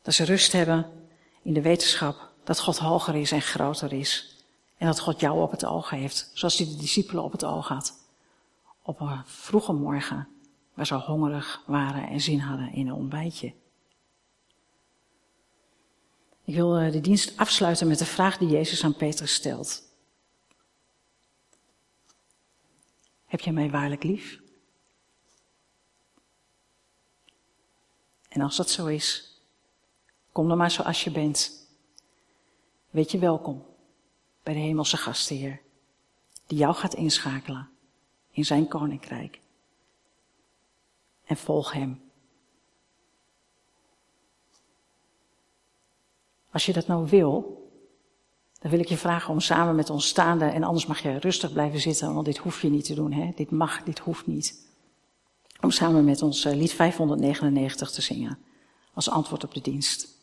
Dat 0.08 0.16
ze 0.16 0.24
rust 0.24 0.52
hebben 0.52 1.08
in 1.42 1.52
de 1.52 1.62
wetenschap 1.62 2.30
dat 2.44 2.60
God 2.60 2.78
hoger 2.78 3.14
is 3.14 3.32
en 3.32 3.42
groter 3.42 3.92
is. 3.92 4.36
En 4.76 4.86
dat 4.86 5.00
God 5.00 5.20
jou 5.20 5.42
op 5.42 5.50
het 5.50 5.64
oog 5.64 5.90
heeft, 5.90 6.30
zoals 6.34 6.58
hij 6.58 6.66
de 6.66 6.76
discipelen 6.76 7.24
op 7.24 7.32
het 7.32 7.44
oog 7.44 7.68
had. 7.68 7.92
Op 8.82 9.00
een 9.00 9.22
vroege 9.26 9.72
morgen, 9.72 10.28
waar 10.74 10.86
ze 10.86 10.94
hongerig 10.94 11.62
waren 11.66 12.08
en 12.08 12.20
zin 12.20 12.38
hadden 12.38 12.72
in 12.72 12.86
een 12.86 12.94
ontbijtje. 12.94 13.54
Ik 16.44 16.54
wil 16.54 16.76
eh, 16.76 16.92
de 16.92 17.00
dienst 17.00 17.36
afsluiten 17.36 17.88
met 17.88 17.98
de 17.98 18.06
vraag 18.06 18.38
die 18.38 18.48
Jezus 18.48 18.84
aan 18.84 18.96
Petrus 18.96 19.34
stelt. 19.34 19.82
Heb 23.26 23.40
jij 23.40 23.52
mij 23.52 23.70
waarlijk 23.70 24.02
lief? 24.02 24.40
En 28.28 28.40
als 28.40 28.56
dat 28.56 28.70
zo 28.70 28.86
is, 28.86 29.27
kom 30.38 30.48
dan 30.48 30.56
maar 30.56 30.70
zoals 30.70 31.04
je 31.04 31.10
bent. 31.10 31.68
Weet 32.90 33.10
je 33.10 33.18
welkom 33.18 33.64
bij 34.42 34.54
de 34.54 34.60
hemelse 34.60 34.96
gastheer, 34.96 35.60
die 36.46 36.58
jou 36.58 36.74
gaat 36.74 36.94
inschakelen 36.94 37.68
in 38.30 38.44
zijn 38.44 38.68
koninkrijk. 38.68 39.40
En 41.24 41.36
volg 41.36 41.72
hem. 41.72 42.00
Als 46.50 46.66
je 46.66 46.72
dat 46.72 46.86
nou 46.86 47.06
wil, 47.08 47.68
dan 48.58 48.70
wil 48.70 48.80
ik 48.80 48.88
je 48.88 48.96
vragen 48.96 49.32
om 49.32 49.40
samen 49.40 49.74
met 49.74 49.90
ons 49.90 50.08
staande, 50.08 50.44
en 50.44 50.62
anders 50.62 50.86
mag 50.86 51.02
je 51.02 51.18
rustig 51.18 51.52
blijven 51.52 51.80
zitten, 51.80 52.14
want 52.14 52.26
dit 52.26 52.38
hoef 52.38 52.62
je 52.62 52.70
niet 52.70 52.84
te 52.84 52.94
doen, 52.94 53.12
hè? 53.12 53.32
dit 53.34 53.50
mag, 53.50 53.82
dit 53.82 53.98
hoeft 53.98 54.26
niet. 54.26 54.68
Om 55.60 55.70
samen 55.70 56.04
met 56.04 56.22
ons 56.22 56.44
eh, 56.44 56.54
lied 56.54 56.72
599 56.72 57.90
te 57.90 58.02
zingen, 58.02 58.38
als 58.94 59.10
antwoord 59.10 59.44
op 59.44 59.54
de 59.54 59.60
dienst. 59.60 60.16